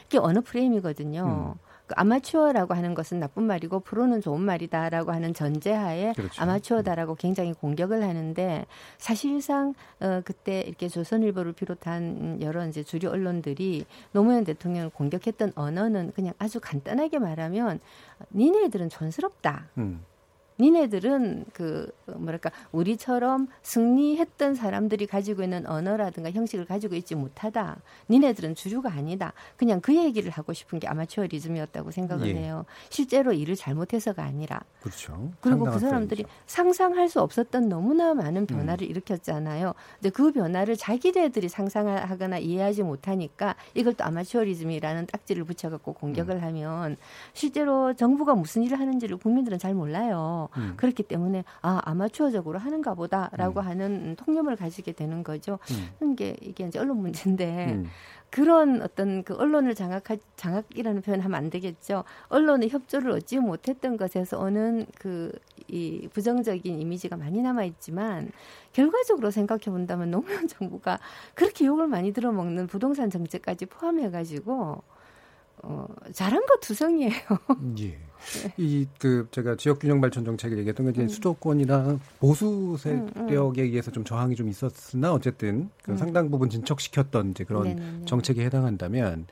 [0.08, 1.56] 이게 어느 프레임이거든요.
[1.56, 6.42] 그 아마추어라고 하는 것은 나쁜 말이고 프로는 좋은 말이다라고 하는 전제하에 그렇죠.
[6.42, 8.66] 아마추어다라고 굉장히 공격을 하는데
[8.98, 16.34] 사실상 어 그때 이렇게 조선일보를 비롯한 여러 이제 주류 언론들이 노무현 대통령을 공격했던 언어는 그냥
[16.40, 17.80] 아주 간단하게 말하면
[18.32, 19.70] 니네들은 촌스럽다.
[19.78, 20.04] 음.
[20.60, 27.78] 니네들은 그 뭐랄까 우리처럼 승리했던 사람들이 가지고 있는 언어라든가 형식을 가지고 있지 못하다.
[28.10, 29.34] 니네들은 주류가 아니다.
[29.58, 32.36] 그냥 그 얘기를 하고 싶은 게 아마추어리즘이었다고 생각을 예.
[32.36, 32.66] 해요.
[32.90, 34.62] 실제로 일을 잘못해서가 아니라.
[34.82, 35.32] 그렇죠.
[35.42, 39.74] 그리고 그 사람들이 상상할 수 없었던 너무나 많은 변화를 일으켰잖아요.
[39.96, 46.98] 근데 그 변화를 자기네들이 상상하거나 이해하지 못하니까 이걸 또 아마추어리즘이라는 딱지를 붙여갖고 공격을 하면
[47.34, 50.43] 실제로 정부가 무슨 일을 하는지를 국민들은 잘 몰라요.
[50.58, 50.74] 음.
[50.78, 55.60] 그렇기 때문에 아 아마추어적으로 하는가 보다라고 하는 통념을 가지게 되는 거죠.
[56.02, 56.12] 음.
[56.14, 57.86] 이게 이게 이제 언론 문제인데 음.
[58.30, 62.04] 그런 어떤 그 언론을 장악하 장악이라는 표현 하면 안 되겠죠.
[62.30, 65.32] 언론의 협조를 얻지 못했던 것에서 오는 그
[65.68, 68.32] 이 부정적인 이미지가 많이 남아 있지만
[68.74, 71.00] 결과적으로 생각해 본다면 노무현 정부가
[71.34, 74.84] 그렇게 욕을 많이 들어먹는 부동산 정책까지 포함해 가지고
[75.62, 77.14] 어 잘한 거 투성이에요.
[77.80, 78.00] 예.
[78.58, 83.92] 이 그 제가 지역 균형 발전 정책을 얘기했던 게 이제 수도권이나 보수 음, 세력에 의해서
[83.92, 85.98] 좀 저항이 좀 있었으나 어쨌든 그 음.
[85.98, 88.06] 상당 부분 진척시켰던 이제 그런 네네네.
[88.06, 89.28] 정책에 해당한다면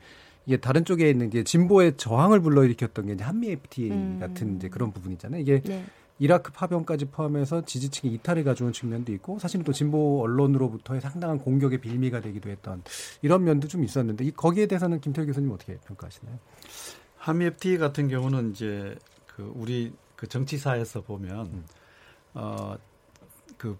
[0.46, 4.18] 이게 다른 쪽에 있는 게 진보의 저항을 불러일으켰던 게 이제 한미 FTA 음.
[4.20, 5.40] 같은 이제 그런 부분이잖아요.
[5.40, 5.84] 이게 네.
[6.18, 12.20] 이라크 파병까지 포함해서 지지층의 이탈을 가져온 측면도 있고 사실은 또 진보 언론으로부터의 상당한 공격의 빌미가
[12.20, 12.82] 되기도 했던
[13.22, 16.38] 이런 면도 좀 있었는데 이 거기에 대해서는 김태일 교수님 어떻게 평가하시나요?
[17.22, 18.96] 한미 FTA 같은 경우는 이제
[19.26, 21.64] 그 우리 그 정치사에서 보면
[22.34, 22.76] 어
[23.62, 23.78] 그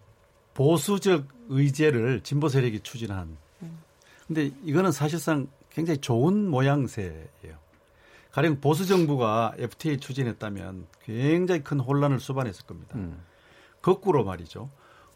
[0.54, 3.36] 보수적 의제를 진보 세력이 추진한.
[4.28, 7.58] 근데 이거는 사실상 굉장히 좋은 모양새예요.
[8.30, 12.96] 가령 보수 정부가 FTA 추진했다면 굉장히 큰 혼란을 수반했을 겁니다.
[13.80, 14.70] 거꾸로 말이죠.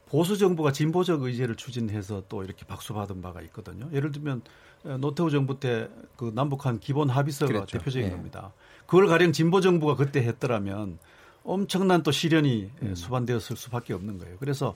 [0.08, 3.88] 보수 정부가 진보적 의제를 추진해서 또 이렇게 박수받은 바가 있거든요.
[3.92, 4.42] 예를 들면
[4.84, 7.78] 어, 노태우 정부 때 그 남북한 기본 합의서가 그랬죠.
[7.78, 8.10] 대표적인 예.
[8.10, 8.52] 겁니다.
[8.86, 10.98] 그걸 가령 진보 정부가 그때 했더라면
[11.44, 14.36] 엄청난 또 시련이 예, 수반되었을 수밖에 없는 거예요.
[14.38, 14.74] 그래서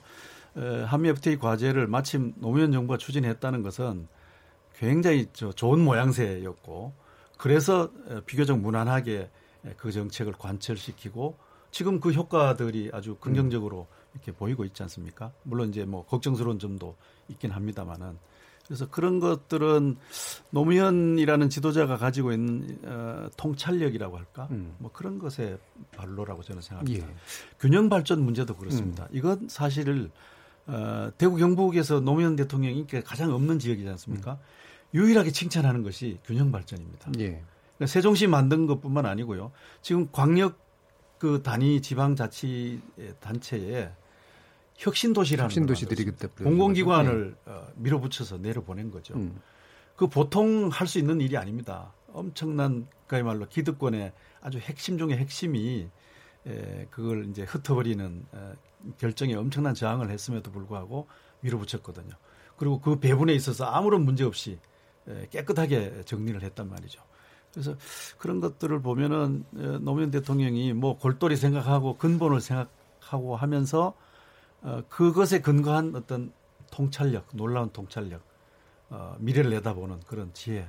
[0.55, 4.07] 에, 한미 FTA 과제를 마침 노무현 정부가 추진했다는 것은
[4.77, 6.93] 굉장히 저 좋은 모양새였고
[7.37, 9.29] 그래서 에, 비교적 무난하게
[9.65, 11.37] 에, 그 정책을 관철시키고
[11.71, 15.31] 지금 그 효과들이 아주 긍정적으로 이렇게 보이고 있지 않습니까?
[15.43, 16.95] 물론 이제 뭐 걱정스러운 점도
[17.29, 18.17] 있긴 합니다만은
[18.65, 19.97] 그래서 그런 것들은
[20.51, 24.47] 노무현이라는 지도자가 가지고 있는 어, 통찰력이라고 할까?
[24.77, 25.57] 뭐 그런 것의
[25.95, 27.05] 발로라고 저는 생각합니다.
[27.05, 27.13] 예.
[27.59, 29.07] 균형 발전 문제도 그렇습니다.
[29.11, 30.09] 이건 사실을
[30.67, 34.39] 어, 대구 경북에서 노무현 대통령이 인기가 가장 없는 지역이지 않습니까?
[34.93, 37.11] 유일하게 칭찬하는 것이 균형 발전입니다.
[37.19, 37.43] 예.
[37.75, 39.51] 그러니까 세종시 만든 것뿐만 아니고요.
[39.81, 40.57] 지금 광역
[41.17, 42.81] 그 단위 지방자치
[43.19, 43.91] 단체에
[44.81, 46.43] 혁신도시라는 혁신도시들이 걸 그때.
[46.43, 49.13] 공공기관을 어, 밀어붙여서 내려보낸 거죠.
[49.13, 49.39] 음.
[49.95, 51.93] 그 보통 할 수 있는 일이 아닙니다.
[52.13, 54.11] 엄청난 그야말로 기득권의
[54.41, 55.87] 아주 핵심 중의 핵심이
[56.47, 58.37] 에, 그걸 이제 흩어버리는 에,
[58.97, 61.07] 결정에 엄청난 저항을 했음에도 불구하고
[61.41, 62.15] 밀어붙였거든요.
[62.57, 64.57] 그리고 그 배분에 있어서 아무런 문제 없이
[65.07, 67.01] 에, 깨끗하게 정리를 했단 말이죠.
[67.53, 67.75] 그래서
[68.17, 73.93] 그런 것들을 보면은 에, 노무현 대통령이 뭐 골똘히 생각하고 근본을 생각하고 하면서
[74.61, 76.31] 어, 그것에 근거한 어떤
[76.71, 78.21] 통찰력, 놀라운 통찰력,
[78.89, 80.67] 어, 미래를 내다보는 그런 지혜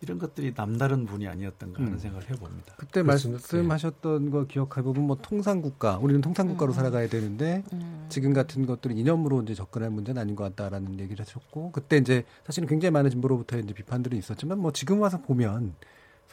[0.00, 1.98] 이런 것들이 남다른 분이 아니었던가 하는 음.
[1.98, 2.74] 생각을 해봅니다.
[2.76, 7.62] 그때 말씀하셨던 거 기억해보면 뭐 통상국가, 우리는 통상국가로 살아가야 되는데
[8.08, 12.68] 지금 같은 것들은 이념으로 이제 접근할 문제는 아닌 것 같다라는 얘기를 하셨고 그때 이제 사실은
[12.68, 15.74] 굉장히 많은 진보로부터 이제 비판들은 있었지만 뭐 지금 와서 보면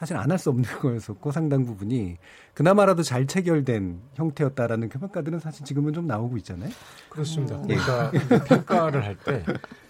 [0.01, 2.17] 사실 안 할 수 없는 거였었고 상당 부분이
[2.55, 6.71] 그나마라도 잘 체결된 형태였다라는 그 평가들은 사실 지금은 좀 나오고 있잖아요.
[7.09, 7.61] 그렇습니다.
[7.69, 7.75] 예.
[7.75, 9.45] 그러니까 평가를 할 때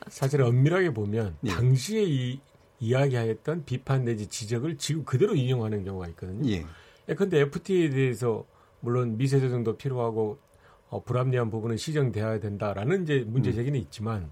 [0.09, 1.51] 사실 엄밀하게 보면 예.
[1.51, 2.41] 당시에 이
[2.81, 6.45] 이야기하였던 비판 내지 지적을 지금 그대로 인용하는 경우가 있거든요.
[6.49, 6.65] 예.
[7.15, 8.43] 그런데 FTA에 대해서
[8.81, 10.39] 물론 미세 조정도 필요하고
[10.89, 14.29] 어, 불합리한 부분은 시정돼야 된다라는 이제 문제 제기는 있지만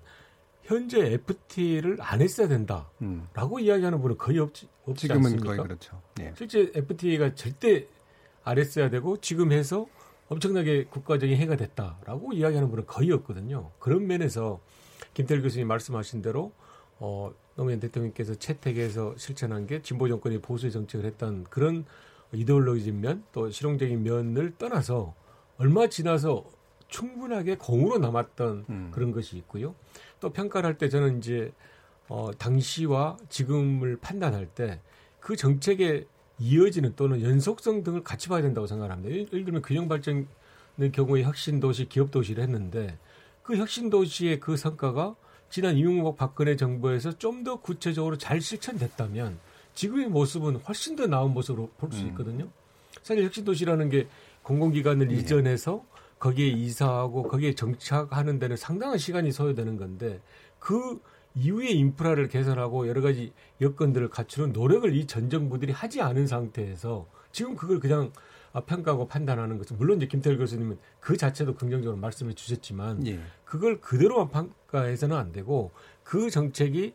[0.70, 5.48] 현재 FTA를 안 했어야 된다라고 이야기하는 분은 거의 없지, 없지 지금은 않습니까?
[5.48, 6.00] 거의 그렇죠.
[6.20, 6.32] 예.
[6.38, 7.88] 실제 FTA가 절대
[8.44, 9.88] 안 했어야 되고 지금 해서
[10.28, 13.72] 엄청나게 국가적인 해가 됐다라고 이야기하는 분은 거의 없거든요.
[13.80, 14.60] 그런 면에서
[15.16, 16.52] 김태일 교수님 말씀하신 대로
[17.00, 21.84] 어, 노무현 대통령께서 채택해서 실천한 게 진보 정권이 보수의 정책을 했던 그런
[22.32, 25.16] 이데올로기적 면또 실용적인 면을 떠나서
[25.58, 26.46] 얼마 지나서
[26.90, 28.92] 충분하게 공으로 남았던 음.
[28.92, 29.74] 그런 것이 있고요.
[30.20, 31.52] 또 평가를 할 때 저는 이제
[32.08, 34.80] 어, 당시와 지금을 판단할 때
[35.20, 36.06] 그 정책의
[36.40, 39.14] 이어지는 또는 연속성 등을 같이 봐야 된다고 생각합니다.
[39.14, 40.26] 예를 들면 균형 발전의
[40.94, 42.98] 경우에 혁신 도시, 기업 도시를 했는데
[43.44, 45.16] 그 혁신 도시의 그 성과가
[45.50, 49.38] 지난 이명박 박근혜 정부에서 좀 더 구체적으로 잘 실천됐다면
[49.76, 52.08] 지금의 모습은 훨씬 더 나은 모습으로 볼수 음.
[52.10, 52.48] 있거든요.
[53.04, 54.08] 사실 혁신 도시라는 게
[54.44, 55.16] 공공기관을 예.
[55.16, 55.84] 이전해서
[56.20, 60.20] 거기에 이사하고 거기에 정착하는 데는 상당한 시간이 소요되는 건데
[60.60, 61.02] 그
[61.36, 67.56] 이후에 인프라를 개선하고 여러 가지 여건들을 갖추는 노력을 이 전 정부들이 하지 않은 상태에서 지금
[67.56, 68.12] 그걸 그냥
[68.66, 73.20] 평가하고 판단하는 것은 물론 이제 김태일 교수님은 그 자체도 긍정적으로 말씀해 주셨지만 예.
[73.46, 75.72] 그걸 그대로만 평가해서는 안 되고
[76.04, 76.94] 그 정책이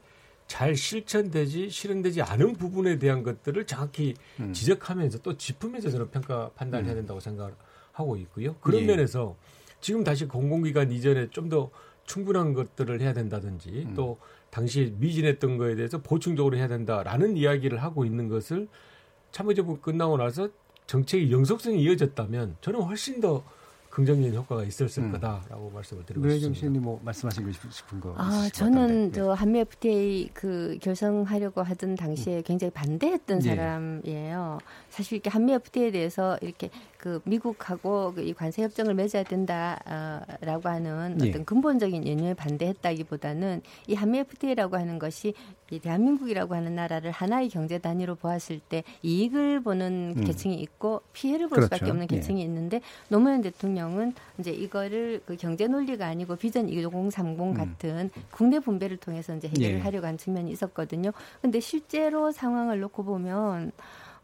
[0.49, 4.53] 잘 실천되지 실현되지 않은 부분에 대한 것들을 정확히 음.
[4.53, 6.87] 지적하면서 또 짚으면서 저는 평가 판단을 음.
[6.89, 7.57] 해야 된다고 생각
[7.95, 8.55] 하고 있고요.
[8.61, 8.87] 그런 예.
[8.87, 9.35] 면에서
[9.81, 11.71] 지금 다시 공공기관 이전에 좀 더
[12.07, 13.95] 충분한 것들을 해야 된다든지 음.
[13.95, 14.19] 또
[14.51, 18.69] 당시 미진했던 거에 대해서 보충적으로 해야 된다라는 이야기를 하고 있는 것을
[19.33, 20.49] 참여정부 끝나고 나서
[20.87, 23.43] 정책의 영속성이 이어졌다면 저는 훨씬 더
[23.95, 25.13] 긍정적인 효과가 있었을 음.
[25.13, 26.49] 거다라고 말씀을 드리고 싶습니다.
[26.49, 28.15] 노혜경 씨님 뭐 말씀하시고 싶은 거?
[28.19, 29.13] 아 저는 네.
[29.13, 32.43] 저 한미 FTA 그 결성하려고 하던 당시에 음.
[32.45, 33.55] 굉장히 반대했던 네.
[33.55, 34.59] 사람이에요.
[34.91, 36.71] 사실 이렇게 한미 FTA에 대해서 이렇게
[37.05, 41.29] 그 미국하고 그이 관세 협정을 맺어야 된다라고 하는 예.
[41.29, 45.35] 어떤 근본적인 연유에 반대했다기보다는 이 한미 FTA라고 하는 것이
[45.71, 50.25] 이 대한민국이라고 하는 나라를 하나의 경제 단위로 보았을 때 이익을 보는 음.
[50.25, 51.75] 계층이 있고 피해를 볼 그렇죠.
[51.75, 52.17] 수밖에 없는 예.
[52.17, 52.45] 계층이 예.
[52.47, 57.53] 있는데 노무현 대통령은 이제 이거를 그 경제 논리가 아니고 비전 2030 음.
[57.53, 59.81] 같은 국내 분배를 통해서 이제 해결을 예.
[59.81, 61.13] 하려고 한 측면이 있었거든요.
[61.43, 63.73] 근데 실제로 상황을 놓고 보면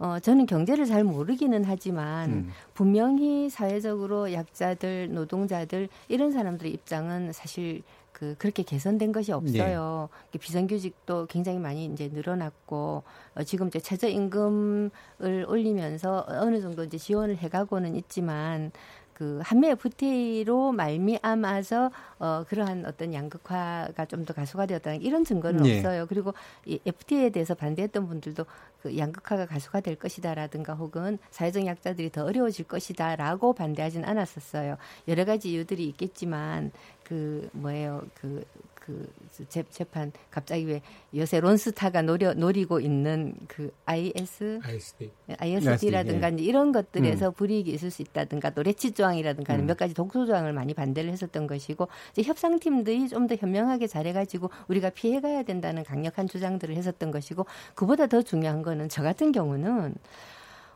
[0.00, 2.50] 어, 저는 경제를 잘 모르기는 하지만 음.
[2.72, 10.08] 분명히 사회적으로 약자들, 노동자들 이런 사람들의 입장은 사실 그 그렇게 개선된 것이 없어요.
[10.32, 10.38] 네.
[10.38, 13.02] 비정규직도 굉장히 많이 이제 늘어났고
[13.34, 14.90] 어, 지금 이제 최저임금을
[15.46, 18.72] 올리면서 어느 정도 이제 지원을 해가고는 있지만
[19.20, 25.76] 그 한미 FTA로 말미암아서 어 그러한 어떤 양극화가 좀 더 가속화 되었다는 이런 증거는 네.
[25.78, 26.06] 없어요.
[26.06, 26.32] 그리고
[26.64, 28.46] 이 FTA에 대해서 반대했던 분들도
[28.82, 34.76] 그 양극화가 가속화될 것이다라든가 혹은 사회적 약자들이 더 어려워질 것이다라고 반대하진 않았었어요.
[35.08, 38.44] 여러 가지 이유들이 있겠지만 그 뭐예요 그
[38.80, 39.08] 그
[39.70, 40.82] 재판 갑자기 왜
[41.14, 46.42] 요새 론스타가 노려, 노리고 있는 그 IS ISD ISD라든가 예.
[46.42, 47.32] 이런 것들에서 음.
[47.34, 49.66] 불이익이 있을 수 있다든가 또 레치 조항이라든가 음.
[49.66, 54.90] 몇 가지 독소 조항을 많이 반대를 했었던 것이고 이제 협상팀들이 좀 더 현명하게 잘해가지고 우리가
[54.90, 59.94] 피해가야 된다는 강력한 주장들을 했었던 것이고 그보다 더 중요한 거는 저 같은 경우는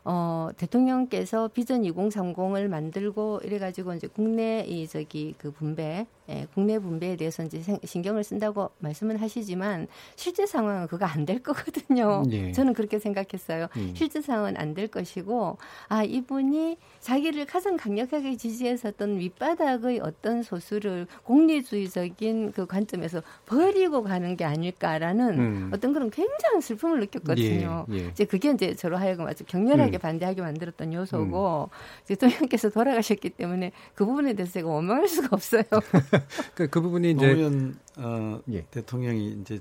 [0.07, 7.15] 어, 대통령께서 비전 2030을 만들고 이래가지고 이제 국내 이 저기 그 분배, 예, 국내 분배에
[7.17, 12.21] 대해서 이제 신경을 쓴다고 말씀은 하시지만 실제 상황은 그거 안 될 거거든요.
[12.29, 12.51] 예.
[12.51, 13.67] 저는 그렇게 생각했어요.
[13.77, 13.93] 음.
[13.95, 22.51] 실제 상황은 안 될 것이고, 아, 이분이 자기를 가장 강력하게 지지했었던 윗바닥의 어떤 소수를 공리주의적인
[22.51, 25.71] 그 관점에서 버리고 가는 게 아닐까라는 음.
[25.73, 27.85] 어떤 그런 굉장한 슬픔을 느꼈거든요.
[27.91, 27.95] 예.
[27.95, 27.99] 예.
[28.09, 32.05] 이제 그게 이제 저로 하여금 아주 격렬하게 강하게 반대하게 만들었던 요소고 음.
[32.07, 35.63] 대통령께서 돌아가셨기 때문에 그 부분에 대해서 제가 원망할 수가 없어요.
[36.53, 38.65] 그, 그 부분이 이제 노무현 어, 예.
[38.65, 39.59] 대통령이 이제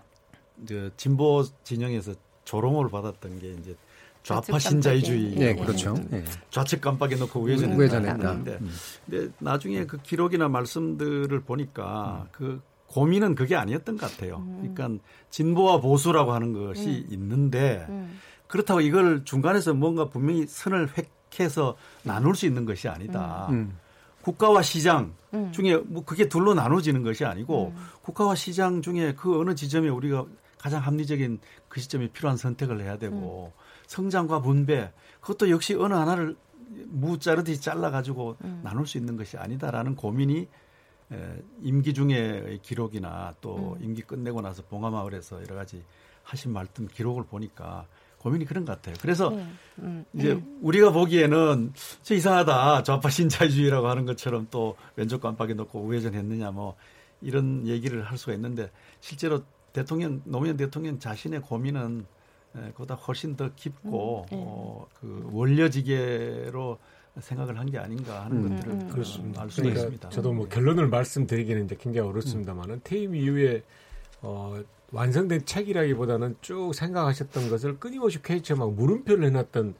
[0.66, 2.14] 저 진보 진영에서
[2.44, 3.74] 조롱을 받았던 게 이제
[4.22, 5.94] 좌파 신자유주의, 네, 그렇죠.
[6.08, 6.24] 네.
[6.50, 7.78] 좌측 깜빡이 놓고 우회전했다.
[7.78, 8.34] 우회전했다.
[8.34, 8.70] 근데, 음.
[9.04, 12.28] 근데 나중에 그 기록이나 말씀들을 보니까 음.
[12.32, 14.36] 그 고민은 그게 아니었던 것 같아요.
[14.38, 14.72] 음.
[14.74, 17.06] 그러니까 진보와 보수라고 하는 것이 음.
[17.10, 18.18] 있는데 음.
[18.46, 20.90] 그렇다고 이걸 중간에서 뭔가 분명히 선을
[21.32, 23.48] 획해서 나눌 수 있는 것이 아니다.
[23.50, 23.54] 음.
[23.54, 23.78] 음.
[24.22, 25.52] 국가와 시장 음.
[25.52, 27.86] 중에 뭐 그게 둘로 나눠지는 것이 아니고 음.
[28.02, 30.24] 국가와 시장 중에 그 어느 지점에 우리가
[30.58, 33.60] 가장 합리적인 그 시점에 필요한 선택을 해야 되고 음.
[33.86, 34.90] 성장과 분배
[35.20, 36.36] 그것도 역시 어느 하나를
[36.86, 38.60] 무 자르듯이 잘라 가지고 음.
[38.64, 40.48] 나눌 수 있는 것이 아니다라는 고민이
[41.12, 45.84] 에, 임기 중의 기록이나 또 임기 끝내고 나서 봉화마을에서 여러 가지
[46.22, 47.86] 하신 말씀 기록을 보니까
[48.24, 48.96] 고민이 그런 것 같아요.
[49.02, 49.46] 그래서 네.
[49.80, 50.42] 음, 이제 네.
[50.62, 56.74] 우리가 보기에는 저 이상하다 좌파 신자유주의라고 하는 것처럼 또 왼쪽 깜빡이 놓고 우회전했느냐 뭐
[57.20, 58.70] 이런 얘기를 할 수가 있는데
[59.00, 59.42] 실제로
[59.74, 62.06] 대통령 노무현 대통령 자신의 고민은
[62.72, 64.42] 그보다 훨씬 더 깊고 음, 네.
[64.46, 66.78] 어, 그 원려지계로
[67.20, 69.42] 생각을 한 게 아닌가 하는 음, 것들을 음, 그렇습니다.
[69.42, 70.08] 알 수가 그러니까 있습니다.
[70.08, 73.62] 저도 뭐 결론을 말씀드리기는 이제 굉장히 어렵습니다만은 퇴임 이후에
[74.22, 74.58] 어,
[74.94, 79.74] 완성된 책이라기보다는 쭉 생각하셨던 것을 끊임없이 퀘이처막 물음표를 해놨던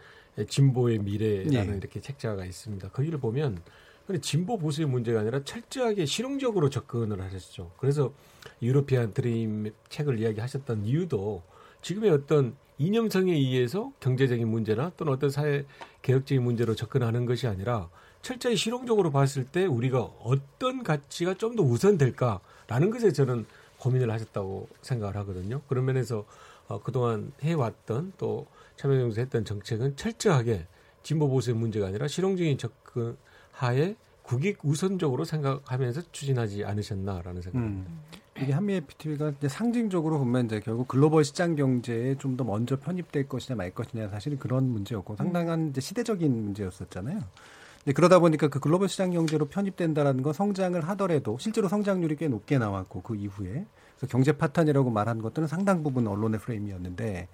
[0.49, 1.77] 진보의 미래라는 예.
[1.77, 2.89] 이렇게 책자가 있습니다.
[2.89, 3.63] 거기를 보면
[4.07, 7.71] 근데 진보 보수의 문제가 아니라 철저하게 실용적으로 접근을 하셨죠.
[7.79, 8.13] 그래서
[8.61, 11.43] 유로피안 드림 책을 이야기하셨던 이유도
[11.81, 15.65] 지금의 어떤 이념성에 의해서 경제적인 문제나 또는 어떤 사회
[16.03, 17.89] 개혁적인 문제로 접근하는 것이 아니라
[18.21, 23.47] 철저히 실용적으로 봤을 때 우리가 어떤 가치가 좀 더 우선될까라는 것에 저는
[23.85, 25.61] 고민을 하셨다고 생각을 하거든요.
[25.69, 26.25] 그런 면에서
[26.69, 30.67] 어, 그동안 해왔던 또 참여정부에서 했던 정책은 철저하게
[31.03, 33.17] 진보 보수의 문제가 아니라 실용적인 접근
[33.53, 37.91] 하에 국익 우선적으로 생각하면서 추진하지 않으셨나라는 생각입니다.
[37.91, 38.01] 음.
[38.41, 43.29] 이게 한미 FTA가 이제 상징적으로 보면 이제 결국 글로벌 시장 경제에 좀 더 먼저 편입될
[43.29, 47.21] 것이냐 말 것이냐 사실은 그런 문제였고 상당한 이제 시대적인 문제였었잖아요.
[47.85, 52.59] 이제 그러다 보니까 그 글로벌 시장 경제로 편입된다라는 건 성장을 하더라도 실제로 성장률이 꽤 높게
[52.59, 53.67] 나왔고 그 이후에.
[53.97, 57.29] 그래서 경제 파탄이라고 말한 것들은 상당 부분 언론의 프레임이었는데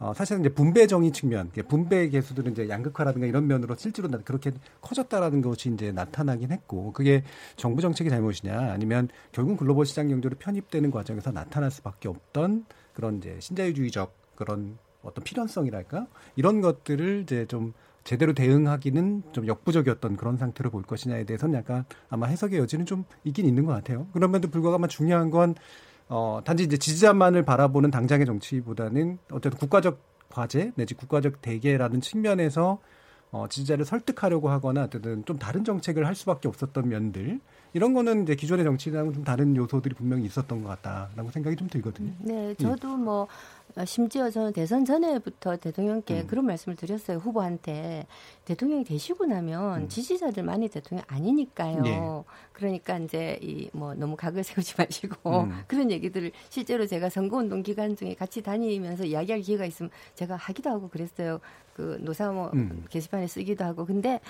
[0.00, 4.52] 어, 사실은 이제 분배 정의 측면, 분배 개수들은 이제 양극화라든가 이런 면으로 실제로 나- 그렇게
[4.80, 7.22] 커졌다라는 것이 이제 나타나긴 했고, 그게
[7.56, 13.36] 정부 정책의 잘못이냐, 아니면 결국 글로벌 시장 경제로 편입되는 과정에서 나타날 수밖에 없던 그런 이제
[13.40, 16.08] 신자유주의적 그런 어떤 필연성이랄까?
[16.34, 17.72] 이런 것들을 이제 좀
[18.04, 23.46] 제대로 대응하기는 좀 역부족이었던 그런 상태로 볼 것이냐에 대해서는 약간 아마 해석의 여지는 좀 있긴
[23.46, 24.06] 있는 것 같아요.
[24.12, 25.54] 그럼에도 불구하고 아마 중요한 건
[26.08, 29.98] 어, 단지 이제 지지자만을 바라보는 당장의 정치보다는 어쨌든 국가적
[30.28, 32.78] 과제 내지 국가적 대계라는 측면에서
[33.30, 37.40] 어, 지지자를 설득하려고 하거나 어쨌든 좀 다른 정책을 할 수밖에 없었던 면들
[37.72, 42.12] 이런 거는 이제 기존의 정치랑은 좀 다른 요소들이 분명히 있었던 것 같다라고 생각이 좀 들거든요.
[42.20, 46.26] 네, 저도 뭐 어, 심지어 저는 대선 전에부터 대통령께 음.
[46.26, 47.18] 그런 말씀을 드렸어요.
[47.18, 48.06] 후보한테
[48.44, 51.78] 대통령이 되시고 나면 지지자들만이 대통령 아니니까요.
[51.78, 51.86] 음.
[51.86, 52.00] 예.
[52.52, 55.62] 그러니까 이제 이 뭐 너무 각을 세우지 마시고 음.
[55.66, 60.88] 그런 얘기들을 실제로 제가 선거운동 기간 중에 같이 다니면서 이야기할 기회가 있으면 제가 하기도 하고
[60.88, 61.40] 그랬어요.
[61.74, 62.84] 그 노사모 음.
[62.88, 64.20] 게시판에 쓰기도 하고 근데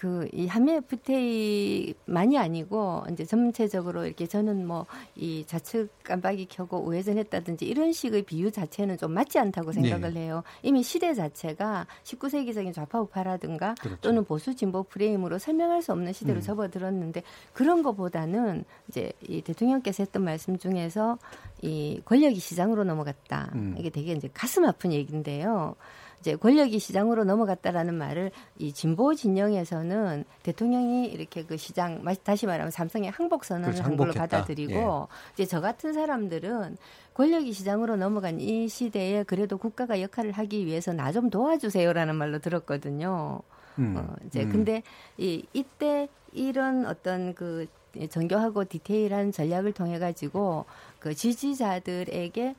[0.00, 4.86] 그 이 한미 FTA만이 아니고 이제 전체적으로 이렇게 저는 뭐
[5.16, 10.20] 이 좌측 깜빡이 켜고 우회전했다든지 이런 식의 비유 자체는 좀 맞지 않다고 생각을 네.
[10.20, 10.42] 해요.
[10.62, 14.00] 이미 시대 자체가 19세기적인 좌파 우파라든가 그렇죠.
[14.00, 16.42] 또는 보수 진보 프레임으로 설명할 수 없는 시대로 음.
[16.42, 17.22] 접어들었는데
[17.52, 21.18] 그런 거보다는 이제 이 대통령께서 했던 말씀 중에서
[21.62, 23.50] 이 권력이 시장으로 넘어갔다.
[23.54, 23.74] 음.
[23.78, 25.76] 이게 되게 이제 가슴 아픈 얘기인데요.
[26.20, 32.70] 이제 권력이 시장으로 넘어갔다라는 말을 이 진보 진영에서는 대통령이 이렇게 그 시장 마- 다시 말하면
[32.70, 34.12] 삼성의 항복 선언을 그렇죠, 한 걸로.
[34.12, 36.76] 받아들이고 이제 저 같은 사람들은
[37.14, 43.40] 권력이 시장으로 넘어간 이 시대에 그래도 국가가 역할을 하기 위해서 나 좀 도와주세요라는 말로 들었거든요.
[43.78, 43.96] 음.
[43.96, 44.50] 어, 이제 음.
[44.52, 44.82] 근데
[45.16, 47.66] 이 이때 이런 어떤 그
[48.10, 50.66] 정교하고 디테일한 전략을 통해 가지고
[51.00, 52.54] 그 지지자들에게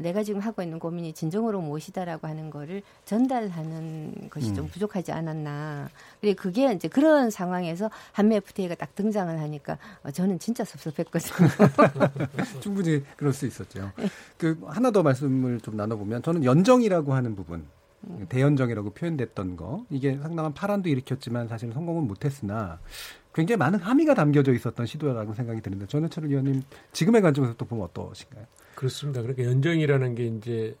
[0.00, 4.70] 내가 지금 하고 있는 고민이 진정으로 무엇이다라고 하는 거를 전달하는 것이 좀 음.
[4.70, 5.88] 부족하지 않았나.
[6.20, 11.48] 그리고 그게 이제 그런 상황에서 한미 FTA가 딱 등장을 하니까 어, 저는 진짜 섭섭했거든요.
[12.60, 13.92] 충분히 그럴 수 있었죠.
[14.36, 17.66] 그 하나 더 말씀을 좀 나눠보면 저는 연정이라고 하는 부분,
[18.28, 22.78] 대연정이라고 표현됐던 거 이게 상당한 파란도 일으켰지만 사실 성공은 못했으나
[23.34, 26.62] 굉장히 많은 함의가 담겨져 있었던 시도라고 생각이 드는데 전해철 의원님
[26.92, 28.46] 지금의 관점에서 또 보면 어떠신가요?
[28.76, 29.22] 그렇습니다.
[29.22, 30.76] 그러니까 연정이라는 게 이제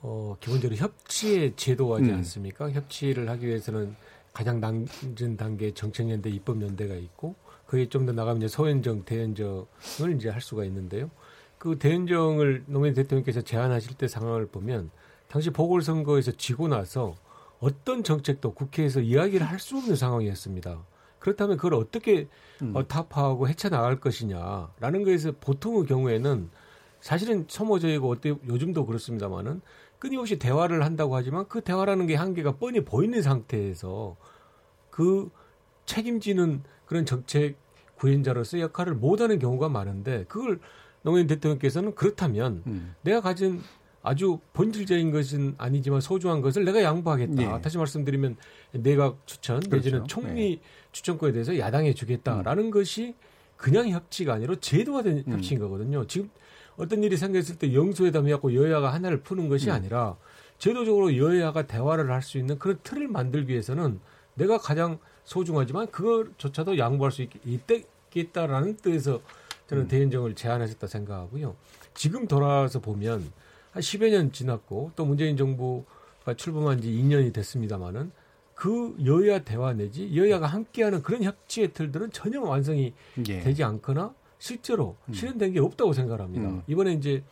[0.00, 2.14] 어, 기본적으로 협치의 제도하지 음.
[2.16, 2.70] 않습니까?
[2.70, 3.94] 협치를 하기 위해서는
[4.32, 7.34] 가장 낮은 단계 정책연대 입법연대가 있고
[7.66, 11.10] 그게 좀 더 나가면 이제 소연정, 대연정을 이제 할 수가 있는데요.
[11.58, 14.90] 그 대연정을 노무현 대통령께서 제안하실 때 상황을 보면
[15.28, 17.14] 당시 보궐선거에서 지고 나서
[17.60, 20.82] 어떤 정책도 국회에서 이야기를 할 수 없는 상황이었습니다.
[21.20, 22.26] 그렇다면 그걸 어떻게
[22.74, 26.50] 어, 타파하고 헤쳐나갈 것이냐라는 거에서 보통의 경우에는
[27.02, 29.60] 사실은 소모적이고 어때 요즘도 그렇습니다만은
[29.98, 34.16] 끊임없이 대화를 한다고 하지만 그 대화라는 게 한계가 뻔히 보이는 상태에서
[34.88, 35.30] 그
[35.84, 37.56] 책임지는 그런 정책
[37.96, 40.60] 구현자로서 역할을 못하는 경우가 많은데 그걸
[41.02, 43.60] 노무현 대통령께서는 그렇다면 내가 가진
[44.04, 47.42] 아주 본질적인 것은 아니지만 소중한 것을 내가 양보하겠다.
[47.42, 47.60] 예.
[47.60, 48.36] 다시 말씀드리면
[48.72, 50.06] 내각 추천 내지는 그렇죠.
[50.06, 53.14] 총리 추천권에 대해서 야당해 주겠다라는 것이
[53.56, 56.04] 그냥 협치가 아니라 제도화된 협치인 거거든요.
[56.06, 56.30] 지금
[56.76, 59.74] 어떤 일이 생겼을 때 영수회담해갖고 여야가 하나를 푸는 것이 음.
[59.74, 60.16] 아니라
[60.58, 64.00] 제도적으로 여야가 대화를 할 수 있는 그런 틀을 만들기 위해서는
[64.34, 69.20] 내가 가장 소중하지만 그것조차도 양보할 수 있, 있겠다라는 뜻에서
[69.68, 71.56] 저는 대연정을 제안하셨다 생각하고요.
[71.94, 73.32] 지금 돌아와서 보면
[73.72, 78.12] 한 10여 년 지났고 또 문재인 정부가 출범한 지 2년이 됐습니다마는
[78.54, 82.92] 그 여야 대화 내지 여야가 함께하는 그런 협치의 틀들은 전혀 완성이
[83.28, 83.40] 예.
[83.40, 86.48] 되지 않거나 실제로 실현된 게 없다고 생각합니다.
[86.48, 86.62] 음.
[86.66, 87.22] 이번에 이제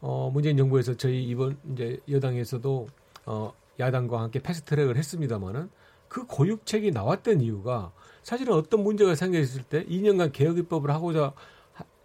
[0.00, 2.88] 어, 문재인 정부에서 저희 이번 이제 여당에서도
[3.26, 5.68] 어, 야당과 함께 패스트트랙을 했습니다마는
[6.08, 7.92] 그 고육책이 나왔던 이유가
[8.22, 11.34] 사실은 어떤 문제가 생겼을 때 2년간 개혁 입법을 하고자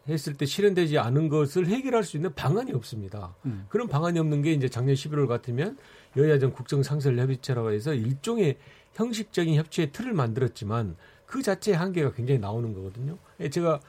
[0.10, 3.34] 했을 때 실현되지 않은 것을 해결할 수 있는 방안이 없습니다.
[3.46, 3.68] 음.
[3.70, 5.78] 그런 방안이 없는 게 이제 작년 11월 같으면
[6.18, 8.58] 여야정 국정상설협의체라고 해서 일종의
[8.96, 13.18] 형식적인 협치의 틀을 만들었지만 그 자체의 한계가 굉장히 나오는 거거든요.
[13.40, 13.80] 예, 제가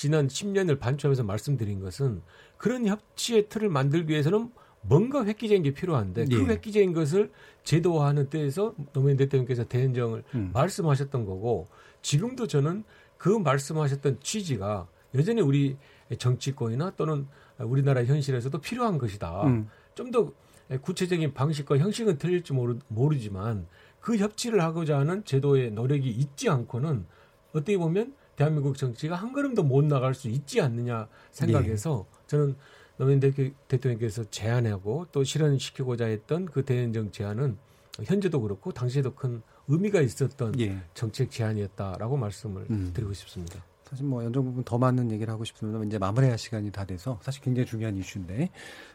[0.00, 2.22] 지난 10년을 반추하면서 말씀드린 것은
[2.56, 6.36] 그런 협치의 틀을 만들기 위해서는 뭔가 획기적인 게 필요한데 그 예.
[6.38, 7.30] 그 획기적인 것을
[7.64, 10.52] 제도화하는 때에서 노무현 대통령께서 대연정을 음.
[10.54, 11.68] 말씀하셨던 거고
[12.00, 12.84] 지금도 저는
[13.18, 15.76] 그 말씀하셨던 취지가 여전히 우리
[16.16, 17.26] 정치권이나 또는
[17.58, 19.42] 우리나라 현실에서도 필요한 것이다.
[19.48, 19.68] 음.
[19.94, 20.32] 좀더
[20.80, 23.66] 구체적인 방식과 형식은 틀릴지 모르, 모르지만
[24.00, 27.04] 그 협치를 하고자 하는 제도의 노력이 있지 않고는
[27.52, 32.26] 어떻게 보면 대한민국 정치가 한 걸음도 못 나갈 수 있지 않느냐 생각해서 네.
[32.26, 32.56] 저는
[32.96, 33.20] 노무현
[33.68, 37.58] 대통령께서 제안하고 또 실현시키고자 했던 그 대연정 제안은
[38.02, 40.78] 현재도 그렇고 당시에도 큰 의미가 있었던 예.
[40.94, 42.92] 정책 제안이었다라고 말씀을 음.
[42.94, 43.62] 드리고 싶습니다.
[43.84, 45.84] 사실 뭐 연정 부분 더 많은 얘기를 하고 싶습니다.
[45.84, 48.48] 이제 마무리할 시간이 다 돼서 사실 굉장히 중요한 이슈인데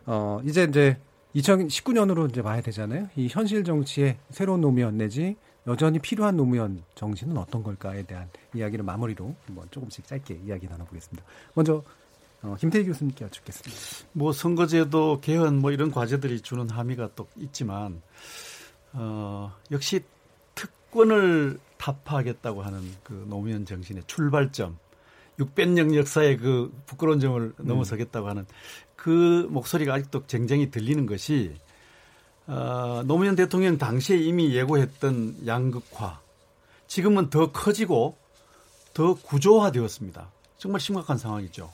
[0.08, 0.98] 어 이제 이제
[1.36, 3.10] 2019년으로 이제 봐야 되잖아요.
[3.16, 5.36] 이 현실 정치의 새로운 노무현 내지
[5.68, 11.24] 여전히 필요한 노무현 정신은 어떤 걸까에 대한 이야기를 마무리로 한번 조금씩 짧게 이야기 나눠보겠습니다.
[11.54, 11.84] 먼저
[12.44, 14.10] 어, 김태희 교수님께 여쭙겠습니다.
[14.14, 18.02] 뭐 선거제도 개헌 뭐 이런 과제들이 주는 함의가 또 있지만
[18.94, 20.04] 어, 역시
[20.54, 24.78] 특권을 타파하겠다고 하는 그 노무현 정신의 출발점
[25.40, 27.54] 600년 역사의 그 부끄러운 점을 음.
[27.58, 28.46] 넘어서겠다고 하는
[28.96, 31.56] 그 목소리가 아직도 쟁쟁이 들리는 것이
[32.48, 36.20] 어, 노무현 대통령 당시에 이미 예고했던 양극화
[36.88, 38.18] 지금은 더 커지고
[38.94, 40.28] 더 구조화되었습니다.
[40.58, 41.72] 정말 심각한 상황이죠.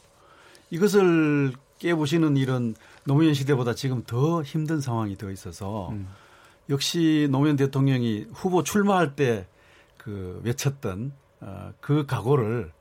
[0.69, 6.07] 이것을 깨보시는 이런 노무현 시대보다 지금 더 힘든 상황이 되어 있어서 음.
[6.69, 9.47] 역시 노무현 대통령이 후보 출마할 때
[10.03, 11.11] 그 외쳤던
[11.41, 12.71] 어, 그 각오를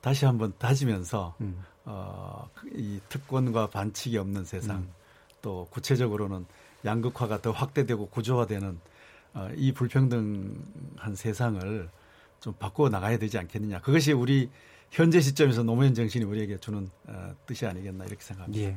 [0.00, 1.62] 다시 한번 다지면서 음.
[1.84, 4.92] 어, 그이 특권과 반칙이 없는 세상 음.
[5.42, 6.46] 또 구체적으로는
[6.84, 8.78] 양극화가 더 확대되고 구조화되는
[9.34, 11.88] 어, 이 불평등한 세상을
[12.40, 13.80] 좀 바꾸어 나가야 되지 않겠느냐.
[13.80, 14.50] 그것이 우리
[14.90, 18.64] 현재 시점에서 노무현 정신이 우리에게 주는 어, 뜻이 아니겠나 이렇게 생각합니다.
[18.64, 18.76] 예.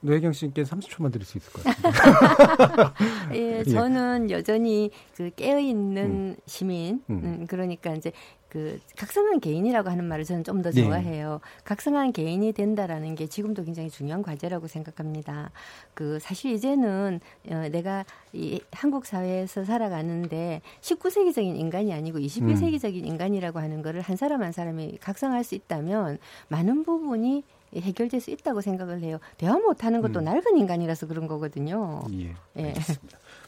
[0.00, 2.94] 노혜경 씨께 30초만 드릴 수 있을 것 같습니다.
[3.32, 6.36] 예, 예, 저는 여전히 그 깨어 있는 음.
[6.44, 7.20] 시민, 음.
[7.24, 8.12] 음, 그러니까 이제
[8.54, 10.84] 그 각성한 개인이라고 하는 말을 저는 좀더 네.
[10.84, 11.40] 좋아해요.
[11.42, 11.62] 네.
[11.64, 15.50] 각성한 개인이 된다라는 게 지금도 굉장히 중요한 과제라고 생각합니다.
[15.92, 17.18] 그 사실 이제는
[17.50, 23.06] 어, 내가 이 한국 사회에서 살아가는데 19세기적인 인간이 아니고 21세기적인 음.
[23.06, 27.42] 인간이라고 하는 거를 한 사람 한 사람이 각성할 수 있다면 많은 부분이
[27.74, 29.18] 해결될 수 있다고 생각을 해요.
[29.36, 30.26] 대화 못하는 것도 음.
[30.26, 32.04] 낡은 인간이라서 그런 거거든요.
[32.12, 32.36] 예.
[32.58, 32.72] 예.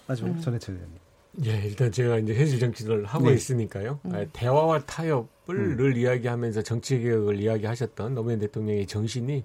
[0.08, 0.40] 마지막 음.
[0.40, 1.05] 전해철 의원님.
[1.44, 3.34] 예, 일단 제가 이제 현실 정치를 하고 네.
[3.34, 4.00] 있으니까요.
[4.06, 4.14] 음.
[4.14, 9.44] 아, 대화와 타협을 늘 이야기하면서 정치 개혁을 이야기하셨던 노무현 대통령의 정신이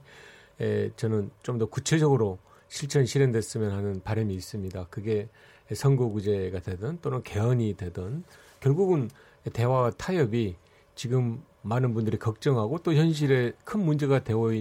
[0.61, 2.37] 에, 저는 좀 더 구체적으로
[2.69, 4.87] 실천 실현됐으면 하는 바람이 있습니다.
[4.89, 5.27] 그게
[5.73, 8.23] 선거구제가 되든 또는 개헌이 되든
[8.61, 9.09] 결국은
[9.51, 10.55] 대화와 타협이
[10.95, 14.51] 지금 많은 분들이 걱정하고 또 현실에 큰 문제가 되고,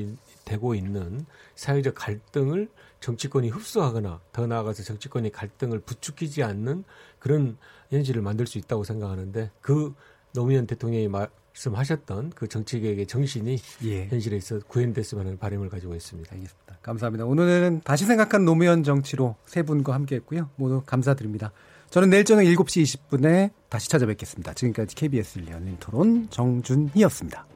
[0.45, 1.25] 되고 있는
[1.55, 2.69] 사회적 갈등을
[3.01, 6.85] 정치권이 흡수하거나 더 나아가서 정치권이 갈등을 부추기지 않는
[7.19, 7.57] 그런
[7.91, 9.95] 현실을 만들 수 있다고 생각하는데 그
[10.33, 14.07] 노무현 대통령이 말씀하셨던 그 정치개혁의 정신이 예.
[14.07, 16.31] 현실에 있어 구현됐으면 하는 바람을 가지고 있습니다.
[16.33, 16.79] 알겠습니다.
[16.83, 17.25] 감사합니다.
[17.25, 20.51] 오늘은 다시 생각한 노무현 정치로 세 분과 함께했고요.
[20.57, 21.53] 모두 감사드립니다.
[21.91, 24.55] 저는 내일 저녁 7시 20분에 다시 찾아뵙겠습니다.
[24.55, 27.47] 지금까지 KBS 열린 토론 정준희였습니다.